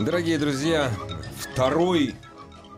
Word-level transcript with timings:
Дорогие 0.00 0.38
друзья, 0.38 0.90
второй 1.36 2.14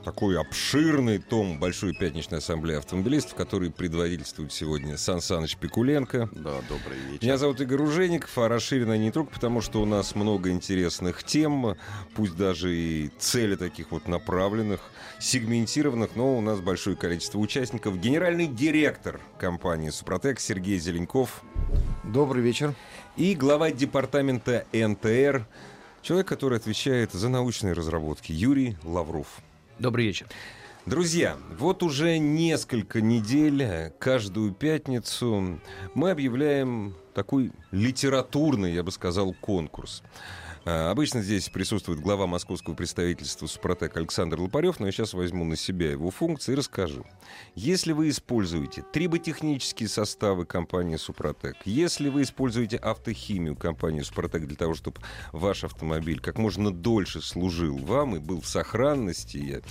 такой 0.05 0.39
обширный 0.39 1.19
том 1.19 1.59
Большой 1.59 1.95
пятничной 1.95 2.39
ассамблеи 2.39 2.77
автомобилистов, 2.77 3.35
который 3.35 3.71
предводительствует 3.71 4.53
сегодня 4.53 4.99
Сан 4.99 5.23
Саныч 5.23 5.57
Пикуленко. 5.57 6.29
Да, 6.33 6.61
добрый 6.69 6.99
вечер. 7.11 7.23
Меня 7.23 7.39
зовут 7.39 7.61
Игорь 7.61 7.81
Ужеников, 7.81 8.37
а 8.37 8.49
расширено 8.49 8.99
не 8.99 9.11
только 9.11 9.33
потому, 9.33 9.63
что 9.63 9.81
у 9.81 9.87
нас 9.87 10.15
много 10.15 10.51
интересных 10.51 11.25
тем, 11.25 11.77
пусть 12.15 12.37
даже 12.37 12.75
и 12.77 13.11
цели 13.19 13.57
таких 13.57 13.93
вот 13.93 14.07
направленных, 14.07 14.81
сегментированных, 15.21 16.17
но 16.17 16.37
у 16.37 16.43
нас 16.43 16.61
большое 16.61 16.97
количество 16.97 17.39
участников. 17.39 17.99
Генеральный 17.99 18.47
директор 18.47 19.21
компании 19.39 19.89
«Супротек» 19.89 20.39
Сергей 20.39 20.79
Зеленков. 20.79 21.43
Добрый 22.03 22.43
вечер. 22.43 22.75
И 23.17 23.35
глава 23.35 23.71
департамента 23.71 24.67
НТР, 24.73 25.47
человек, 26.05 26.29
который 26.29 26.59
отвечает 26.59 27.13
за 27.13 27.29
научные 27.29 27.73
разработки, 27.73 28.31
Юрий 28.31 28.77
Лавров. 28.85 29.41
Добрый 29.79 30.07
вечер. 30.07 30.27
Друзья, 30.87 31.39
вот 31.59 31.83
уже 31.83 32.19
несколько 32.19 33.01
недель, 33.01 33.91
каждую 33.99 34.53
пятницу 34.53 35.59
мы 35.95 36.11
объявляем 36.11 36.95
такой 37.15 37.53
литературный, 37.71 38.75
я 38.75 38.83
бы 38.83 38.93
сказал, 38.93 39.35
конкурс. 39.41 40.03
А, 40.67 40.91
Обычно 40.91 41.23
здесь 41.23 41.51
присутствует 41.51 42.01
глава 42.01 42.27
московского 42.27 42.75
представительства 42.75 43.47
«Супротек» 43.47 43.97
Александр 43.97 44.41
Лопарев, 44.41 44.81
но 44.81 44.87
я 44.87 44.93
сейчас 44.93 45.13
возьму 45.13 45.45
на 45.45 45.57
себя 45.57 45.91
его 45.91 46.11
функции 46.11 46.53
и 46.53 46.55
расскажу. 46.55 47.05
Если 47.55 47.93
вы 47.93 48.09
используете 48.09 48.83
триботехнические 48.93 49.89
составы 49.89 50.47
компании 50.47 50.97
«Супротек», 50.97 51.57
если 51.67 52.09
вы 52.09 52.23
используете 52.23 52.79
автохимию 52.79 53.57
компании 53.57 54.01
«Супротек» 54.01 54.47
для 54.47 54.57
того, 54.57 54.75
чтобы 54.75 55.01
ваш 55.33 55.65
автомобиль 55.65 56.21
как 56.21 56.39
можно 56.39 56.73
дольше 56.73 57.21
служил 57.21 57.77
вам 57.77 58.17
и 58.17 58.19
был 58.19 58.41
в 58.41 58.47
сохранности, 58.47 59.63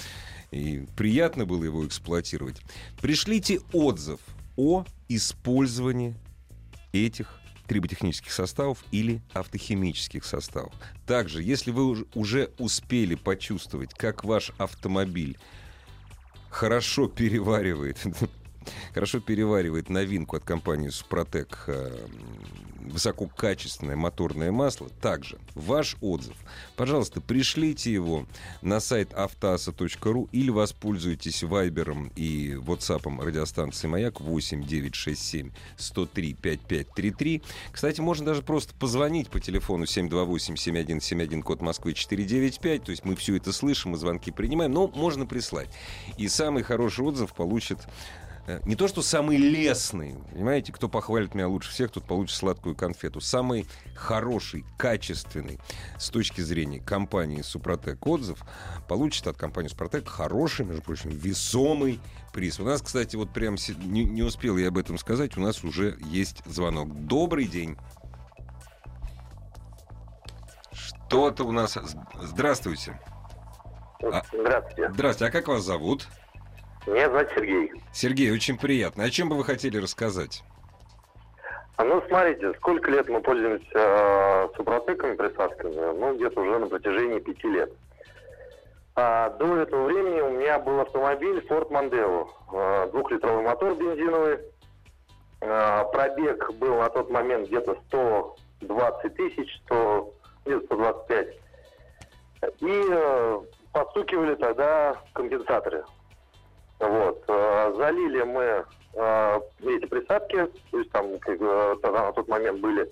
и 0.51 0.85
приятно 0.95 1.45
было 1.47 1.63
его 1.63 1.87
эксплуатировать, 1.87 2.61
пришлите 3.01 3.61
отзыв 3.71 4.19
о 4.57 4.85
использовании 5.09 6.15
этих 6.91 7.39
триботехнических 7.73 8.31
составов 8.31 8.83
или 8.91 9.21
автохимических 9.33 10.23
составов. 10.25 10.71
Также, 11.07 11.41
если 11.41 11.71
вы 11.71 11.85
уж- 11.85 12.05
уже 12.13 12.51
успели 12.59 13.15
почувствовать, 13.15 13.93
как 13.95 14.23
ваш 14.23 14.51
автомобиль 14.59 15.37
хорошо 16.49 17.07
переваривает, 17.07 17.97
хорошо 18.93 19.19
переваривает 19.19 19.89
новинку 19.89 20.35
от 20.35 20.43
компании 20.43 20.89
Супротек 20.89 21.63
э, 21.67 22.07
высококачественное 22.85 23.95
моторное 23.95 24.51
масло, 24.51 24.89
также 25.01 25.37
ваш 25.55 25.95
отзыв, 26.01 26.35
пожалуйста, 26.75 27.21
пришлите 27.21 27.91
его 27.91 28.25
на 28.61 28.79
сайт 28.79 29.13
автоаса.ру 29.13 30.29
или 30.31 30.49
воспользуйтесь 30.49 31.43
вайбером 31.43 32.11
и 32.15 32.55
ватсапом 32.55 33.21
радиостанции 33.21 33.87
«Маяк» 33.87 34.21
8 34.21 34.63
967 34.63 35.51
103 35.77 36.33
5533. 36.33 37.41
Кстати, 37.71 38.01
можно 38.01 38.25
даже 38.25 38.41
просто 38.41 38.73
позвонить 38.73 39.29
по 39.29 39.39
телефону 39.39 39.85
728-7171, 39.85 41.41
код 41.41 41.61
Москвы 41.61 41.93
495, 41.93 42.83
то 42.83 42.91
есть 42.91 43.05
мы 43.05 43.15
все 43.15 43.35
это 43.37 43.51
слышим, 43.51 43.91
мы 43.91 43.97
звонки 43.97 44.31
принимаем, 44.31 44.71
но 44.71 44.87
можно 44.87 45.25
прислать. 45.25 45.69
И 46.17 46.27
самый 46.27 46.63
хороший 46.63 47.05
отзыв 47.05 47.33
получит 47.33 47.79
не 48.65 48.75
то, 48.75 48.87
что 48.89 49.01
самый 49.01 49.37
лесный, 49.37 50.15
понимаете, 50.31 50.73
кто 50.73 50.89
похвалит 50.89 51.33
меня 51.33 51.47
лучше 51.47 51.71
всех, 51.71 51.91
тот 51.91 52.03
получит 52.05 52.35
сладкую 52.35 52.75
конфету. 52.75 53.21
Самый 53.21 53.67
хороший, 53.95 54.65
качественный 54.77 55.59
с 55.97 56.09
точки 56.09 56.41
зрения 56.41 56.79
компании 56.79 57.41
Супротек 57.41 58.05
отзыв 58.05 58.39
получит 58.89 59.27
от 59.27 59.37
компании 59.37 59.69
Супротек 59.69 60.09
хороший, 60.09 60.65
между 60.65 60.81
прочим, 60.81 61.09
весомый 61.11 62.01
приз. 62.33 62.59
У 62.59 62.65
нас, 62.65 62.81
кстати, 62.81 63.15
вот 63.15 63.31
прям 63.31 63.55
не, 63.77 64.03
не 64.03 64.23
успел 64.23 64.57
я 64.57 64.67
об 64.67 64.77
этом 64.77 64.97
сказать, 64.97 65.37
у 65.37 65.41
нас 65.41 65.63
уже 65.63 65.97
есть 66.01 66.43
звонок. 66.45 66.93
Добрый 67.05 67.45
день. 67.45 67.77
Что-то 70.73 71.45
у 71.45 71.51
нас... 71.51 71.77
Здравствуйте. 72.21 72.99
А- 74.01 74.23
Здравствуйте. 74.33 74.91
Здравствуйте, 74.91 75.29
а 75.29 75.31
как 75.31 75.47
вас 75.47 75.63
зовут? 75.63 76.09
Меня 76.85 77.09
зовут 77.09 77.29
Сергей. 77.35 77.71
Сергей, 77.91 78.31
очень 78.31 78.57
приятно. 78.57 79.03
О 79.03 79.09
чем 79.09 79.29
бы 79.29 79.37
вы 79.37 79.43
хотели 79.43 79.77
рассказать? 79.77 80.43
А 81.75 81.83
ну, 81.83 82.03
смотрите, 82.07 82.53
сколько 82.55 82.91
лет 82.91 83.09
мы 83.09 83.21
пользуемся 83.21 83.67
э, 83.73 84.47
супротеками, 84.55 85.15
присадками? 85.15 85.73
Ну, 85.73 86.15
где-то 86.15 86.41
уже 86.41 86.59
на 86.59 86.67
протяжении 86.67 87.19
пяти 87.19 87.47
лет. 87.47 87.71
А 88.95 89.29
до 89.31 89.57
этого 89.57 89.85
времени 89.85 90.19
у 90.21 90.29
меня 90.31 90.59
был 90.59 90.79
автомобиль 90.81 91.43
Ford 91.49 91.69
Mondeo. 91.69 92.27
э, 92.51 92.91
двухлитровый 92.91 93.43
мотор 93.43 93.73
бензиновый. 93.75 94.39
Э, 95.41 95.83
пробег 95.91 96.51
был 96.53 96.75
на 96.77 96.89
тот 96.89 97.09
момент 97.09 97.47
где-то 97.47 97.75
120 97.87 99.15
тысяч, 99.15 99.61
100, 99.65 100.13
где-то 100.45 100.65
125. 100.65 101.27
И 102.59 102.83
э, 102.91 103.41
подстукивали 103.71 104.35
тогда 104.35 104.95
компенсаторы. 105.13 105.83
Вот. 106.83 107.23
э, 107.29 107.73
Залили 107.77 108.23
мы 108.23 108.65
э, 108.93 109.39
эти 109.61 109.85
присадки, 109.85 110.47
то 110.69 110.79
есть 110.79 110.91
там 110.91 111.17
как, 111.19 111.37
э, 111.39 111.75
тогда 111.81 112.07
на 112.07 112.11
тот 112.11 112.27
момент 112.27 112.59
были, 112.59 112.91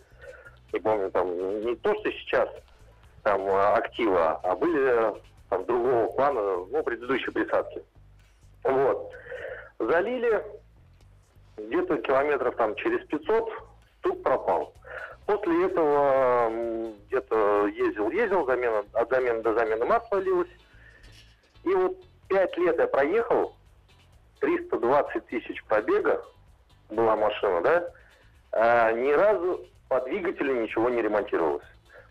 не 0.71 0.79
помню, 0.79 1.11
там 1.11 1.29
не 1.65 1.75
то, 1.75 1.93
что 1.95 2.11
сейчас 2.11 2.49
там 3.23 3.41
актива, 3.49 4.39
а 4.43 4.55
были 4.55 5.13
там 5.49 5.65
другого 5.65 6.07
плана, 6.13 6.41
ну, 6.71 6.83
предыдущие 6.83 7.33
присадки. 7.33 7.83
Вот. 8.63 9.11
Залили 9.79 10.41
где-то 11.57 11.97
километров 11.97 12.55
там 12.55 12.73
через 12.75 13.05
500, 13.07 13.49
стук 13.99 14.23
пропал. 14.23 14.73
После 15.25 15.65
этого 15.65 16.51
где-то 17.07 17.67
ездил-ездил, 17.67 18.45
замена, 18.45 18.85
от 18.93 19.09
замены 19.09 19.41
до 19.41 19.53
замены 19.53 19.85
масла 19.85 20.17
лилось. 20.17 20.49
И 21.65 21.69
вот 21.69 21.97
пять 22.29 22.57
лет 22.57 22.79
я 22.79 22.87
проехал, 22.87 23.53
320 24.41 25.25
тысяч 25.27 25.63
пробега 25.65 26.21
была 26.89 27.15
машина, 27.15 27.61
да, 27.61 27.85
а 28.51 28.91
ни 28.91 29.11
разу 29.11 29.61
по 29.87 30.01
двигателю 30.01 30.61
ничего 30.61 30.89
не 30.89 31.01
ремонтировалось. 31.01 31.63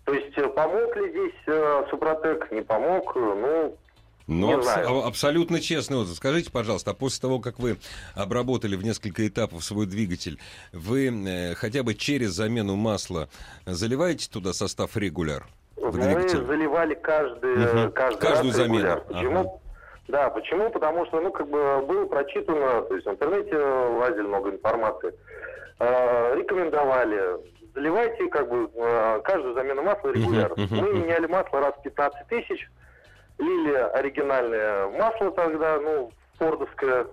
То 0.04 0.14
есть 0.14 0.36
э, 0.38 0.48
помог 0.48 0.96
ли 0.96 1.10
здесь 1.10 1.34
э, 1.46 1.84
Супротек, 1.90 2.50
не 2.50 2.62
помог, 2.62 3.14
э, 3.16 3.20
ну, 3.20 3.76
Ну, 4.26 4.46
Не 4.46 4.52
абс- 4.54 4.64
знаю. 4.64 4.88
а- 5.02 5.06
абсолютно 5.08 5.60
честный 5.60 5.96
отзыв. 5.98 6.16
Скажите, 6.16 6.50
пожалуйста, 6.52 6.92
а 6.92 6.94
после 6.94 7.20
того, 7.20 7.40
как 7.40 7.58
вы 7.58 7.78
обработали 8.14 8.76
в 8.76 8.84
несколько 8.84 9.26
этапов 9.26 9.64
свой 9.64 9.86
двигатель, 9.86 10.38
вы 10.72 11.08
э, 11.08 11.54
хотя 11.56 11.82
бы 11.82 11.94
через 11.94 12.30
замену 12.30 12.76
масла 12.76 13.28
заливаете 13.66 14.30
туда 14.30 14.52
состав 14.52 14.96
регуляр 14.96 15.46
в 15.76 15.96
мы 15.96 16.28
заливали 16.28 16.94
каждый, 16.94 17.56
Мгм. 17.56 17.92
каждый 17.92 18.20
Каждую 18.20 18.48
раз 18.48 18.56
замену. 18.56 18.74
регуляр. 18.78 19.00
Почему? 19.00 19.40
Ага. 19.40 19.50
Да, 20.10 20.30
почему? 20.30 20.70
Потому 20.70 21.06
что, 21.06 21.20
ну, 21.20 21.30
как 21.30 21.48
бы 21.48 21.80
было 21.86 22.06
прочитано, 22.06 22.82
то 22.82 22.94
есть 22.94 23.06
в 23.06 23.10
интернете 23.10 23.56
лазили 23.56 24.26
много 24.26 24.50
информации, 24.50 25.14
Э, 25.80 26.34
рекомендовали, 26.36 27.38
заливайте 27.74 28.28
как 28.28 28.50
бы 28.50 28.70
э, 28.74 29.20
каждую 29.24 29.54
замену 29.54 29.82
масла 29.82 30.10
регулярно. 30.10 30.54
Мы 30.70 30.92
меняли 30.92 31.26
масло 31.26 31.60
раз 31.60 31.74
в 31.74 31.82
15 31.82 32.28
тысяч, 32.28 32.68
лили 33.38 33.72
оригинальное 33.72 34.88
масло 34.88 35.30
тогда, 35.30 35.80
ну, 35.80 36.12
фордовское, 36.38 37.06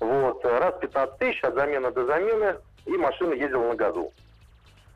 вот, 0.00 0.44
раз 0.44 0.74
в 0.74 0.80
15 0.80 1.18
тысяч 1.18 1.44
от 1.44 1.54
замены 1.54 1.92
до 1.92 2.04
замены, 2.04 2.56
и 2.86 2.90
машина 2.96 3.34
ездила 3.34 3.68
на 3.68 3.76
газу. 3.76 4.12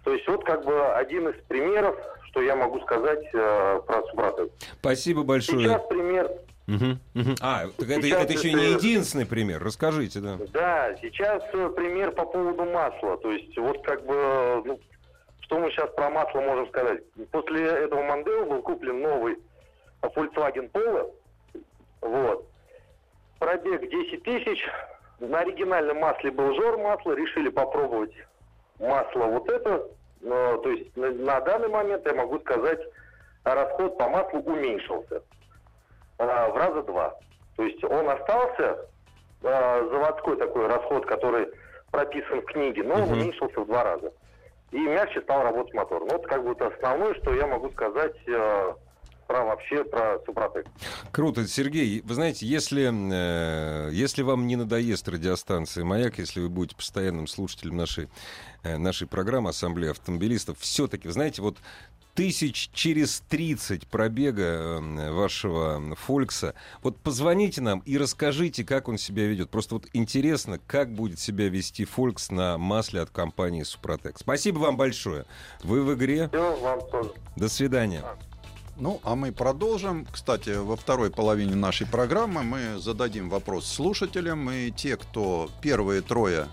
То 0.03 0.13
есть 0.13 0.27
вот 0.27 0.45
как 0.45 0.65
бы 0.65 0.87
один 0.95 1.29
из 1.29 1.37
примеров, 1.45 1.97
что 2.25 2.43
я 2.43 2.57
могу 2.57 2.81
сказать 2.81 3.25
э, 3.33 3.81
про 3.87 4.03
Супротек. 4.09 4.51
Спасибо 4.81 5.23
большое. 5.23 5.61
Сейчас 5.61 5.83
пример, 5.87 6.29
Мгм, 6.67 6.99
мгм. 7.15 7.35
А, 7.41 7.67
так 7.79 7.89
это, 7.89 8.03
Сейчас 8.03 8.25
это 8.25 8.33
еще 8.33 8.49
это- 8.51 8.59
не 8.59 8.73
единственный 8.73 9.27
пример. 9.27 9.63
Расскажите, 9.63 10.19
да. 10.21 10.37
да, 10.53 10.97
сейчас 11.01 11.43
э, 11.53 11.69
пример 11.77 12.11
по 12.13 12.25
поводу 12.27 12.65
масла. 12.65 13.17
То 13.19 13.31
есть 13.31 13.57
вот 13.57 13.85
как 13.85 14.05
бы, 14.05 14.63
ну, 14.65 14.81
что 15.43 15.61
мы 15.61 15.71
сейчас 15.71 15.89
про 15.95 16.11
масло 16.11 16.41
можем 16.41 16.67
сказать? 16.69 17.03
После 17.31 17.65
этого 17.67 18.03
Мандео 18.03 18.47
был 18.47 18.63
куплен 18.63 19.01
новый 19.01 19.37
Volkswagen 20.03 20.69
Polo. 20.73 21.13
Вот. 22.01 22.49
Пробег 23.39 23.89
10 23.89 24.23
тысяч. 24.25 24.59
На 25.21 25.41
оригинальном 25.41 25.99
масле 25.99 26.31
был 26.33 26.53
жор 26.57 26.79
масла. 26.79 27.13
Решили 27.13 27.49
попробовать 27.49 28.13
масло 28.81 29.25
вот 29.27 29.49
это. 29.49 29.87
Но, 30.21 30.57
то 30.59 30.71
есть 30.71 30.97
на, 30.97 31.11
на 31.13 31.41
данный 31.43 31.69
момент 31.69 32.05
я 32.07 32.15
могу 32.15 32.41
сказать, 32.41 32.81
расход 33.45 33.97
по 33.99 34.09
маслу 34.09 34.41
уменьшился. 34.41 35.23
А, 36.19 36.51
в 36.51 36.57
раза 36.57 36.83
два. 36.83 37.15
То 37.57 37.65
есть 37.65 37.83
он 37.85 38.09
остался 38.09 38.87
а, 39.43 39.89
заводской 39.91 40.37
такой 40.37 40.67
расход, 40.67 41.07
который 41.07 41.47
прописан 41.91 42.41
в 42.41 42.45
книге, 42.47 42.83
но 42.83 42.95
он 42.95 43.13
уменьшился 43.13 43.61
в 43.61 43.67
два 43.67 43.85
раза. 43.85 44.13
И 44.73 44.79
мягче 44.79 45.21
стал 45.23 45.43
работать 45.43 45.75
мотор. 45.75 46.03
Ну, 46.05 46.13
вот 46.13 46.27
как 46.27 46.45
бы 46.45 46.53
это 46.53 46.67
основное, 46.67 47.15
что 47.15 47.33
я 47.35 47.47
могу 47.47 47.71
сказать 47.71 48.17
э, 48.27 48.75
про 49.27 49.45
вообще 49.45 49.85
про 49.85 50.19
Супротек. 50.27 50.67
Круто, 51.13 51.47
Сергей. 51.47 52.03
Вы 52.05 52.15
знаете, 52.15 52.47
если, 52.47 52.91
э, 52.93 53.91
если 53.93 54.23
вам 54.23 54.47
не 54.47 54.57
надоест 54.57 55.09
радиостанция 55.09 55.85
«Маяк», 55.85 56.19
если 56.19 56.41
вы 56.41 56.49
будете 56.49 56.77
постоянным 56.77 57.29
слушателем 57.29 57.77
нашей, 57.77 58.09
э, 58.65 58.77
нашей 58.77 59.07
программы 59.07 59.51
«Ассамблея 59.51 59.93
автомобилистов», 59.93 60.59
все-таки, 60.59 61.09
знаете, 61.09 61.43
вот 61.43 61.57
тысяч 62.17 62.71
через 62.73 63.23
30 63.29 63.87
пробега 63.87 64.43
э, 64.43 65.13
вашего 65.13 65.95
Фолькса. 65.95 66.55
Вот 66.83 66.99
позвоните 66.99 67.61
нам 67.61 67.81
и 67.81 67.99
расскажите, 67.99 68.65
как 68.65 68.89
он 68.89 68.99
себя 68.99 69.27
ведет. 69.27 69.51
Просто 69.51 69.75
вот 69.75 69.87
интересно, 69.93 70.59
как 70.67 70.93
будет 70.93 71.21
себя 71.21 71.49
вести 71.49 71.85
Фолькс 71.85 72.31
на 72.31 72.57
масле 72.59 73.03
от 73.03 73.11
компании 73.11 73.63
Супротек. 73.63 74.19
Спасибо 74.19 74.59
вам 74.59 74.77
большое. 74.79 75.27
Вы 75.63 75.85
в 75.85 75.95
игре. 75.95 76.29
Все, 76.29 76.57
вам 76.57 76.81
тоже. 76.91 77.13
До 77.37 77.49
свидания. 77.49 78.03
Ну, 78.79 79.01
а 79.05 79.15
мы 79.15 79.31
продолжим. 79.31 80.07
Кстати, 80.11 80.57
во 80.57 80.77
второй 80.77 81.11
половине 81.11 81.55
нашей 81.55 81.87
программы 81.87 82.43
мы 82.43 82.79
зададим 82.79 83.29
вопрос 83.29 83.67
слушателям. 83.67 84.51
И 84.51 84.71
те, 84.71 84.97
кто 84.97 85.51
первые 85.61 86.01
трое, 86.01 86.49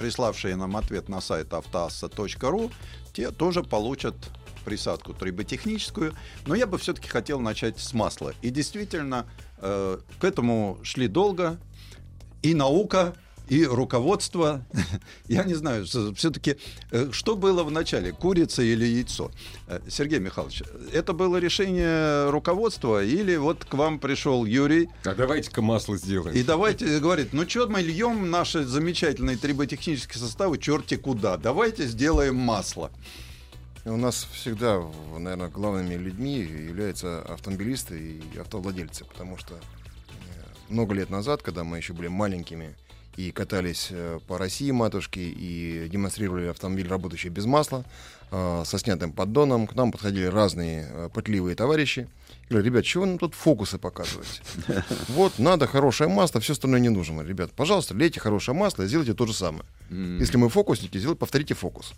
приславшие 0.00 0.56
нам 0.56 0.76
ответ 0.76 1.08
на 1.08 1.20
сайт 1.20 1.54
автоасса.ру, 1.54 2.72
те 3.12 3.30
тоже 3.30 3.62
получат 3.62 4.16
присадку 4.66 5.14
триботехническую, 5.14 6.12
но 6.44 6.56
я 6.56 6.66
бы 6.66 6.76
все-таки 6.76 7.08
хотел 7.08 7.38
начать 7.40 7.78
с 7.78 7.94
масла. 7.94 8.34
И 8.42 8.50
действительно, 8.50 9.24
э, 9.58 9.98
к 10.18 10.24
этому 10.24 10.78
шли 10.82 11.06
долго, 11.06 11.56
и 12.42 12.52
наука, 12.52 13.14
и 13.48 13.64
руководство. 13.64 14.64
Я 15.28 15.44
не 15.44 15.54
знаю, 15.54 15.86
все-таки, 15.86 16.56
э, 16.90 17.10
что 17.12 17.36
было 17.36 17.62
в 17.62 17.70
начале, 17.70 18.12
курица 18.12 18.62
или 18.62 18.84
яйцо? 18.84 19.30
Э, 19.68 19.80
Сергей 19.88 20.18
Михайлович, 20.18 20.62
это 20.92 21.12
было 21.12 21.36
решение 21.36 22.28
руководства 22.30 23.04
или 23.04 23.36
вот 23.36 23.64
к 23.64 23.74
вам 23.74 23.98
пришел 23.98 24.44
Юрий? 24.44 24.88
А 25.04 25.14
давайте-ка 25.14 25.62
масло 25.62 25.96
сделаем. 25.96 26.36
И 26.36 26.42
давайте, 26.42 26.98
говорит, 26.98 27.32
ну 27.32 27.48
что 27.48 27.68
мы 27.68 27.82
льем 27.82 28.30
наши 28.30 28.64
замечательные 28.64 29.36
триботехнические 29.36 30.20
составы 30.20 30.58
черти 30.58 30.96
куда? 30.96 31.36
Давайте 31.36 31.86
сделаем 31.86 32.36
масло. 32.36 32.90
У 33.86 33.96
нас 33.96 34.26
всегда, 34.32 34.82
наверное, 35.16 35.48
главными 35.48 35.94
людьми 35.94 36.38
являются 36.40 37.22
автомобилисты 37.22 38.20
и 38.34 38.38
автовладельцы, 38.38 39.04
потому 39.04 39.36
что 39.36 39.54
э, 39.54 39.58
много 40.68 40.92
лет 40.92 41.08
назад, 41.08 41.42
когда 41.42 41.62
мы 41.62 41.76
еще 41.76 41.92
были 41.92 42.08
маленькими 42.08 42.74
и 43.16 43.30
катались 43.30 43.88
э, 43.92 44.18
по 44.26 44.38
России 44.38 44.72
матушки 44.72 45.20
и 45.20 45.88
демонстрировали 45.88 46.48
автомобиль, 46.48 46.88
работающий 46.88 47.28
без 47.28 47.44
масла, 47.44 47.84
э, 48.32 48.64
со 48.66 48.76
снятым 48.76 49.12
поддоном, 49.12 49.68
к 49.68 49.76
нам 49.76 49.92
подходили 49.92 50.24
разные 50.26 51.08
пытливые 51.14 51.54
товарищи. 51.54 52.08
И 52.48 52.50
говорили, 52.50 52.70
ребят, 52.70 52.84
чего 52.84 53.06
нам 53.06 53.18
тут 53.18 53.36
фокусы 53.36 53.78
показываете? 53.78 54.42
Вот, 55.10 55.38
надо 55.38 55.68
хорошее 55.68 56.10
масло, 56.10 56.40
все 56.40 56.54
остальное 56.54 56.80
не 56.80 56.88
нужно. 56.88 57.22
Ребят, 57.22 57.52
пожалуйста, 57.52 57.94
лейте 57.94 58.18
хорошее 58.18 58.58
масло 58.58 58.82
и 58.82 58.88
сделайте 58.88 59.14
то 59.14 59.26
же 59.26 59.32
самое. 59.32 59.64
Если 59.90 60.38
мы 60.38 60.48
фокусники, 60.48 60.98
сделайте, 60.98 61.20
повторите 61.20 61.54
фокус. 61.54 61.94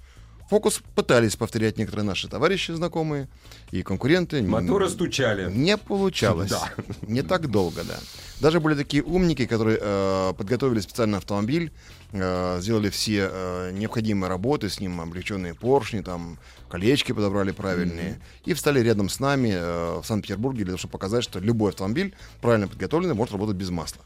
Фокус 0.48 0.80
пытались 0.94 1.36
повторять 1.36 1.76
некоторые 1.76 2.06
наши 2.06 2.26
товарищи, 2.26 2.72
знакомые 2.72 3.28
и 3.70 3.82
конкуренты. 3.82 4.42
Моторы 4.42 4.88
стучали. 4.88 5.52
Не 5.52 5.76
получалось. 5.76 6.50
Да. 6.50 6.72
Не 7.02 7.22
так 7.22 7.50
долго, 7.50 7.84
да. 7.84 7.98
Даже 8.40 8.58
были 8.58 8.74
такие 8.74 9.02
умники, 9.02 9.46
которые 9.46 9.78
э, 9.80 10.32
подготовили 10.38 10.80
специальный 10.80 11.18
автомобиль, 11.18 11.70
э, 12.12 12.60
сделали 12.62 12.88
все 12.88 13.28
э, 13.30 13.72
необходимые 13.72 14.30
работы 14.30 14.70
с 14.70 14.80
ним, 14.80 15.00
облегченные 15.00 15.54
поршни, 15.54 16.00
там 16.00 16.38
колечки 16.70 17.12
подобрали 17.12 17.50
правильные, 17.50 18.12
mm-hmm. 18.12 18.42
и 18.46 18.54
встали 18.54 18.80
рядом 18.80 19.10
с 19.10 19.20
нами 19.20 19.50
э, 19.52 20.00
в 20.00 20.06
Санкт-Петербурге 20.06 20.58
для 20.58 20.66
того, 20.66 20.78
чтобы 20.78 20.92
показать, 20.92 21.24
что 21.24 21.40
любой 21.40 21.72
автомобиль 21.72 22.14
правильно 22.40 22.68
подготовленный 22.68 23.14
может 23.14 23.32
работать 23.32 23.56
без 23.56 23.70
масла. 23.70 24.02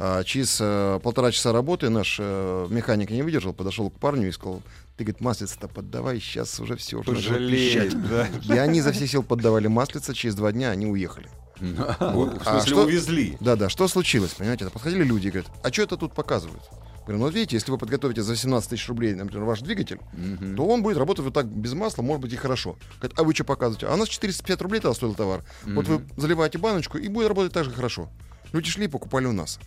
А 0.00 0.24
через 0.24 0.58
э, 0.60 0.98
полтора 1.02 1.30
часа 1.30 1.52
работы 1.52 1.88
наш 1.90 2.18
э, 2.20 2.66
механик 2.70 3.10
не 3.10 3.22
выдержал, 3.22 3.52
подошел 3.52 3.90
к 3.90 3.94
парню 3.94 4.28
и 4.28 4.32
сказал, 4.32 4.62
ты, 4.98 5.04
говорит, 5.04 5.20
маслица-то 5.20 5.68
поддавай, 5.68 6.18
сейчас 6.18 6.58
уже 6.58 6.76
все. 6.76 7.02
Пожалеет, 7.04 7.94
да. 8.08 8.28
И 8.42 8.58
они 8.58 8.80
за 8.80 8.92
все 8.92 9.06
сил 9.06 9.22
поддавали 9.22 9.68
маслица, 9.68 10.12
через 10.12 10.34
два 10.34 10.50
дня 10.50 10.70
они 10.70 10.86
уехали. 10.86 11.28
В 11.60 12.42
смысле, 12.42 12.76
увезли? 12.76 13.36
Да-да, 13.40 13.68
что 13.68 13.86
случилось, 13.86 14.32
понимаете? 14.32 14.68
Подходили 14.68 15.04
люди 15.04 15.28
и 15.28 15.30
говорят, 15.30 15.50
а 15.62 15.72
что 15.72 15.82
это 15.82 15.96
тут 15.96 16.14
показывают? 16.14 16.62
Говорю, 17.02 17.20
ну 17.20 17.24
вот 17.26 17.34
видите, 17.34 17.56
если 17.56 17.70
вы 17.70 17.78
подготовите 17.78 18.22
за 18.22 18.36
17 18.36 18.70
тысяч 18.70 18.88
рублей, 18.88 19.14
например, 19.14 19.44
ваш 19.44 19.60
двигатель, 19.60 20.00
mm-hmm. 20.14 20.56
то 20.56 20.66
он 20.66 20.82
будет 20.82 20.98
работать 20.98 21.24
вот 21.24 21.32
так 21.32 21.46
без 21.46 21.74
масла, 21.74 22.02
может 22.02 22.20
быть 22.20 22.32
и 22.32 22.36
хорошо. 22.36 22.76
Говорят, 22.98 23.18
а 23.18 23.22
вы 23.22 23.34
что 23.34 23.44
показываете? 23.44 23.86
А 23.86 23.94
у 23.94 23.96
нас 23.96 24.08
450 24.08 24.60
рублей 24.62 24.80
тогда 24.80 24.94
стоил 24.94 25.14
товар. 25.14 25.44
Mm-hmm. 25.64 25.74
Вот 25.74 25.86
вы 25.86 26.02
заливаете 26.16 26.58
баночку 26.58 26.98
и 26.98 27.08
будет 27.08 27.28
работать 27.28 27.52
так 27.52 27.64
же 27.64 27.70
хорошо. 27.70 28.10
Люди 28.52 28.68
шли 28.68 28.86
и 28.86 28.88
покупали 28.88 29.26
у 29.26 29.32
нас. 29.32 29.58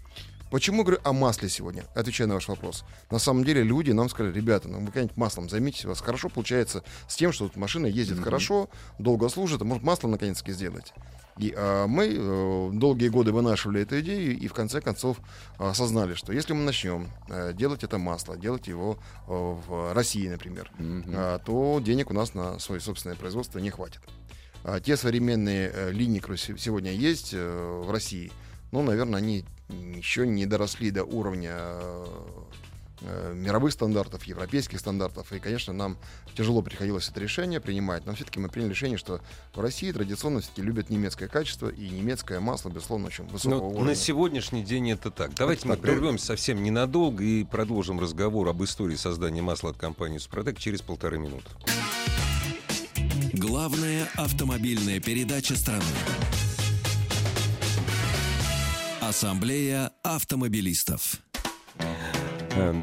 Почему 0.51 0.83
говорю 0.83 0.99
о 1.05 1.13
масле 1.13 1.47
сегодня? 1.47 1.85
Отвечаю 1.95 2.27
на 2.27 2.33
ваш 2.35 2.49
вопрос. 2.49 2.83
На 3.09 3.19
самом 3.19 3.45
деле 3.45 3.63
люди 3.63 3.91
нам 3.91 4.09
сказали, 4.09 4.33
ребята, 4.33 4.67
ну 4.67 4.81
вы 4.81 4.87
как-нибудь 4.87 5.15
маслом 5.15 5.49
займитесь, 5.49 5.85
у 5.85 5.87
вас 5.87 6.01
хорошо 6.01 6.27
получается 6.27 6.83
с 7.07 7.15
тем, 7.15 7.31
что 7.31 7.45
вот 7.45 7.55
машина 7.55 7.85
ездит 7.85 8.17
mm-hmm. 8.17 8.23
хорошо, 8.23 8.69
долго 8.99 9.29
служит, 9.29 9.61
а 9.61 9.65
может 9.65 9.81
масло 9.81 10.09
наконец-таки 10.09 10.51
сделать. 10.51 10.93
И 11.37 11.53
а, 11.55 11.87
мы 11.87 12.13
э, 12.13 12.69
долгие 12.73 13.07
годы 13.07 13.31
вынашивали 13.31 13.83
эту 13.83 14.01
идею 14.01 14.37
и 14.37 14.47
в 14.49 14.53
конце 14.53 14.81
концов 14.81 15.17
осознали, 15.57 16.15
что 16.15 16.33
если 16.33 16.51
мы 16.51 16.63
начнем 16.63 17.07
э, 17.29 17.53
делать 17.53 17.85
это 17.85 17.97
масло, 17.97 18.35
делать 18.35 18.67
его 18.67 18.99
э, 19.27 19.31
в 19.31 19.93
России, 19.93 20.27
например, 20.27 20.69
mm-hmm. 20.77 21.37
э, 21.37 21.39
то 21.45 21.79
денег 21.79 22.11
у 22.11 22.13
нас 22.13 22.33
на 22.33 22.59
свое 22.59 22.81
собственное 22.81 23.15
производство 23.15 23.59
не 23.59 23.69
хватит. 23.69 24.01
А 24.65 24.81
те 24.81 24.97
современные 24.97 25.71
э, 25.73 25.91
линии, 25.91 26.19
которые 26.19 26.37
сегодня 26.37 26.91
есть 26.91 27.29
э, 27.33 27.81
в 27.85 27.89
России, 27.89 28.33
ну, 28.71 28.81
наверное, 28.83 29.19
они 29.19 29.45
еще 29.71 30.27
не 30.27 30.45
доросли 30.45 30.91
до 30.91 31.03
уровня 31.03 31.55
э, 33.01 33.33
мировых 33.33 33.73
стандартов, 33.73 34.23
европейских 34.25 34.79
стандартов. 34.79 35.31
И, 35.33 35.39
конечно, 35.39 35.73
нам 35.73 35.97
тяжело 36.35 36.61
приходилось 36.61 37.09
это 37.09 37.19
решение 37.19 37.59
принимать. 37.59 38.05
Но 38.05 38.13
все-таки 38.13 38.39
мы 38.39 38.49
приняли 38.49 38.71
решение, 38.71 38.97
что 38.97 39.21
в 39.53 39.59
России 39.59 39.91
традиционно 39.91 40.41
все-таки 40.41 40.61
любят 40.61 40.89
немецкое 40.89 41.27
качество 41.27 41.69
и 41.69 41.89
немецкое 41.89 42.39
масло, 42.39 42.69
безусловно, 42.69 43.07
очень 43.07 43.25
высокого 43.25 43.59
Но 43.59 43.69
уровня. 43.69 43.85
На 43.85 43.95
сегодняшний 43.95 44.63
день 44.63 44.91
это 44.91 45.11
так. 45.11 45.33
Давайте 45.35 45.61
это 45.61 45.69
мы 45.69 45.75
так, 45.75 45.83
прервемся 45.83 46.25
совсем 46.27 46.61
ненадолго 46.63 47.23
и 47.23 47.43
продолжим 47.43 47.99
разговор 47.99 48.47
об 48.47 48.63
истории 48.63 48.95
создания 48.95 49.41
масла 49.41 49.71
от 49.71 49.77
компании 49.77 50.17
«Супротек» 50.17 50.59
через 50.59 50.81
полторы 50.81 51.17
минуты. 51.17 51.49
Главная 53.33 54.07
автомобильная 54.17 54.99
передача 54.99 55.55
страны. 55.55 55.83
Ассамблея 59.11 59.91
автомобилистов. 60.03 61.17
Эм, 62.55 62.81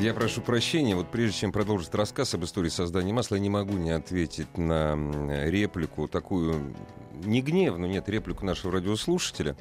я 0.00 0.12
прошу 0.12 0.40
прощения, 0.40 0.96
вот 0.96 1.08
прежде 1.12 1.38
чем 1.38 1.52
продолжить 1.52 1.94
рассказ 1.94 2.34
об 2.34 2.42
истории 2.42 2.68
создания 2.68 3.12
масла, 3.12 3.36
я 3.36 3.40
не 3.40 3.48
могу 3.48 3.74
не 3.74 3.92
ответить 3.92 4.58
на 4.58 4.96
реплику, 5.48 6.08
такую 6.08 6.74
не 7.22 7.42
гневную, 7.42 7.88
нет, 7.88 8.08
реплику 8.08 8.44
нашего 8.44 8.72
радиослушателя. 8.72 9.56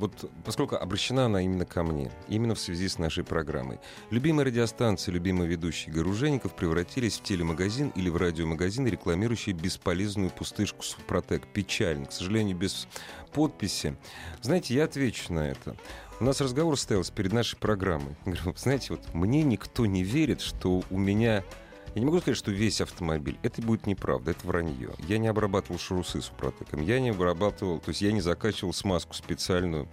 Вот 0.00 0.30
поскольку 0.46 0.76
обращена 0.76 1.26
она 1.26 1.42
именно 1.42 1.66
ко 1.66 1.82
мне, 1.82 2.10
именно 2.26 2.54
в 2.54 2.58
связи 2.58 2.88
с 2.88 2.96
нашей 2.96 3.22
программой. 3.22 3.78
Любимые 4.08 4.46
радиостанции, 4.46 5.12
любимые 5.12 5.46
ведущие 5.46 5.94
Горужеников 5.94 6.56
превратились 6.56 7.18
в 7.18 7.22
телемагазин 7.22 7.90
или 7.90 8.08
в 8.08 8.16
радиомагазин, 8.16 8.86
рекламирующий 8.86 9.52
бесполезную 9.52 10.30
пустышку 10.30 10.82
Супротек. 10.82 11.46
Печально. 11.48 12.06
К 12.06 12.12
сожалению, 12.12 12.56
без 12.56 12.88
подписи. 13.34 13.94
Знаете, 14.40 14.74
я 14.74 14.84
отвечу 14.84 15.34
на 15.34 15.50
это. 15.50 15.76
У 16.18 16.24
нас 16.24 16.40
разговор 16.40 16.78
состоялся 16.78 17.12
перед 17.12 17.34
нашей 17.34 17.56
программой. 17.56 18.16
Говорю, 18.24 18.54
знаете, 18.56 18.94
вот 18.94 19.12
мне 19.12 19.42
никто 19.42 19.84
не 19.84 20.02
верит, 20.02 20.40
что 20.40 20.82
у 20.88 20.96
меня 20.96 21.44
я 21.94 22.00
не 22.00 22.06
могу 22.06 22.20
сказать, 22.20 22.38
что 22.38 22.50
весь 22.52 22.80
автомобиль. 22.80 23.38
Это 23.42 23.60
будет 23.62 23.86
неправда, 23.86 24.30
это 24.30 24.46
вранье. 24.46 24.90
Я 25.08 25.18
не 25.18 25.28
обрабатывал 25.28 25.78
шурусы 25.78 26.20
супротеком, 26.20 26.82
я 26.82 27.00
не 27.00 27.10
обрабатывал, 27.10 27.80
то 27.80 27.88
есть 27.88 28.00
я 28.00 28.12
не 28.12 28.20
закачивал 28.20 28.72
смазку 28.72 29.14
специальную 29.14 29.88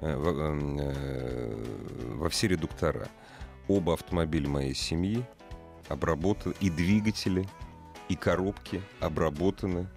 э, 0.00 0.16
в, 0.16 0.28
э, 0.28 1.64
во 2.16 2.28
все 2.28 2.48
редуктора. 2.48 3.08
Оба 3.66 3.94
автомобиля 3.94 4.48
моей 4.48 4.74
семьи 4.74 5.24
обработаны, 5.88 6.54
и 6.60 6.70
двигатели, 6.70 7.48
и 8.08 8.14
коробки 8.14 8.80
обработаны 9.00 9.88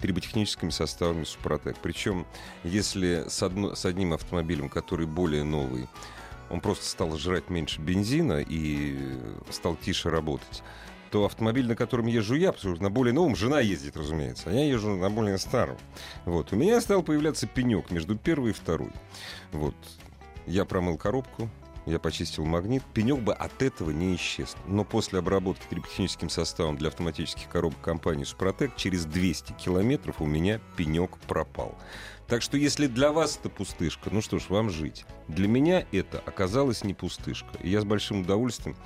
триботехническими 0.00 0.70
составами 0.70 1.24
Супротек. 1.24 1.76
Причем, 1.82 2.26
если 2.64 3.24
с, 3.28 3.42
одно, 3.42 3.74
с 3.74 3.84
одним 3.84 4.12
автомобилем, 4.12 4.68
который 4.68 5.06
более 5.06 5.44
новый, 5.44 5.88
он 6.50 6.60
просто 6.60 6.86
стал 6.86 7.16
жрать 7.18 7.50
меньше 7.50 7.80
бензина 7.80 8.40
и 8.40 8.98
стал 9.50 9.76
тише 9.76 10.10
работать, 10.10 10.62
то 11.10 11.24
автомобиль, 11.24 11.66
на 11.66 11.76
котором 11.76 12.06
езжу 12.06 12.34
я, 12.34 12.52
потому 12.52 12.74
что 12.74 12.82
на 12.82 12.90
более 12.90 13.12
новом 13.12 13.36
жена 13.36 13.60
ездит, 13.60 13.96
разумеется, 13.96 14.50
а 14.50 14.52
я 14.52 14.64
езжу 14.64 14.96
на 14.96 15.10
более 15.10 15.38
старом. 15.38 15.76
Вот. 16.24 16.52
У 16.52 16.56
меня 16.56 16.80
стал 16.80 17.02
появляться 17.02 17.46
пенек 17.46 17.90
между 17.90 18.16
первой 18.16 18.50
и 18.50 18.52
второй. 18.52 18.92
Вот. 19.52 19.74
Я 20.46 20.64
промыл 20.64 20.96
коробку, 20.96 21.50
я 21.88 21.98
почистил 21.98 22.44
магнит, 22.44 22.82
пенек 22.92 23.20
бы 23.20 23.32
от 23.32 23.62
этого 23.62 23.90
не 23.90 24.14
исчез. 24.16 24.56
Но 24.66 24.84
после 24.84 25.20
обработки 25.20 25.66
триботехническим 25.68 26.28
составом 26.28 26.76
для 26.76 26.88
автоматических 26.88 27.48
коробок 27.48 27.80
компании 27.80 28.24
«Супротек» 28.24 28.76
через 28.76 29.06
200 29.06 29.52
километров 29.54 30.20
у 30.20 30.26
меня 30.26 30.60
пенек 30.76 31.16
пропал. 31.26 31.74
Так 32.28 32.42
что 32.42 32.58
если 32.58 32.88
для 32.88 33.10
вас 33.10 33.38
это 33.40 33.48
пустышка, 33.48 34.10
ну 34.12 34.20
что 34.20 34.38
ж, 34.38 34.50
вам 34.50 34.68
жить. 34.68 35.06
Для 35.28 35.48
меня 35.48 35.86
это 35.92 36.18
оказалось 36.26 36.84
не 36.84 36.92
пустышка. 36.92 37.48
И 37.62 37.70
я 37.70 37.80
с 37.80 37.84
большим 37.84 38.20
удовольствием 38.20 38.76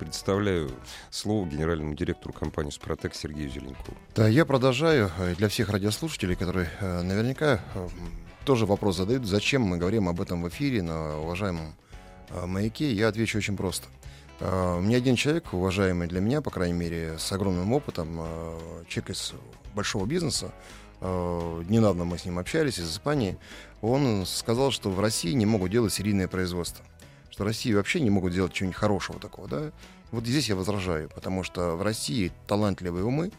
представляю 0.00 0.72
слово 1.08 1.46
генеральному 1.46 1.94
директору 1.94 2.34
компании 2.34 2.70
«Супротек» 2.70 3.14
Сергею 3.14 3.50
Зеленкову. 3.50 3.96
Да, 4.16 4.26
я 4.26 4.44
продолжаю. 4.44 5.12
Э, 5.18 5.36
для 5.36 5.48
всех 5.48 5.68
радиослушателей, 5.70 6.34
которые 6.34 6.70
э, 6.80 7.02
наверняка 7.02 7.60
э, 7.74 7.88
тоже 8.44 8.66
вопрос 8.66 8.96
задают, 8.96 9.26
зачем 9.26 9.62
мы 9.62 9.78
говорим 9.78 10.08
об 10.08 10.20
этом 10.20 10.42
в 10.42 10.48
эфире 10.48 10.82
на 10.82 11.20
уважаемом 11.20 11.76
маяке, 12.46 12.92
я 12.92 13.08
отвечу 13.08 13.38
очень 13.38 13.56
просто. 13.56 13.86
Мне 14.40 14.96
один 14.96 15.16
человек, 15.16 15.52
уважаемый 15.52 16.08
для 16.08 16.20
меня, 16.20 16.42
по 16.42 16.50
крайней 16.50 16.74
мере, 16.74 17.18
с 17.18 17.32
огромным 17.32 17.72
опытом, 17.72 18.20
человек 18.86 19.10
из 19.10 19.32
большого 19.74 20.06
бизнеса, 20.06 20.52
Э, 21.00 21.62
недавно 21.68 22.04
мы 22.04 22.18
с 22.18 22.24
ним 22.24 22.38
общались 22.38 22.78
из 22.78 22.90
Испании, 22.90 23.38
он 23.82 24.26
сказал, 24.26 24.70
что 24.70 24.90
в 24.90 25.00
России 25.00 25.32
не 25.32 25.46
могут 25.46 25.70
делать 25.70 25.92
серийное 25.92 26.28
производство. 26.28 26.84
Что 27.30 27.44
в 27.44 27.46
России 27.46 27.72
вообще 27.72 28.00
не 28.00 28.10
могут 28.10 28.32
делать 28.32 28.52
чего-нибудь 28.52 28.78
хорошего 28.78 29.20
такого, 29.20 29.48
да? 29.48 29.72
Вот 30.10 30.26
здесь 30.26 30.48
я 30.48 30.56
возражаю, 30.56 31.08
потому 31.10 31.44
что 31.44 31.76
в 31.76 31.82
России 31.82 32.32
талантливые 32.46 33.04
умы, 33.04 33.30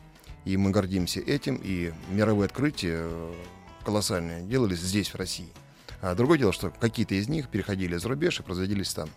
и 0.45 0.55
мы 0.55 0.71
гордимся 0.71 1.19
этим, 1.19 1.59
и 1.61 1.91
мировые 2.09 2.45
открытия 2.45 2.99
э, 3.01 3.33
колоссальные 3.83 4.43
делались 4.43 4.79
здесь, 4.79 5.09
в 5.09 5.15
России. 5.15 5.49
А 6.01 6.15
другое 6.15 6.37
дело, 6.37 6.53
что 6.53 6.69
какие-то 6.69 7.15
из 7.15 7.27
них 7.27 7.49
переходили 7.49 7.97
за 7.97 8.07
рубеж 8.07 8.39
и 8.39 8.43
производились 8.43 8.93
там. 8.93 9.09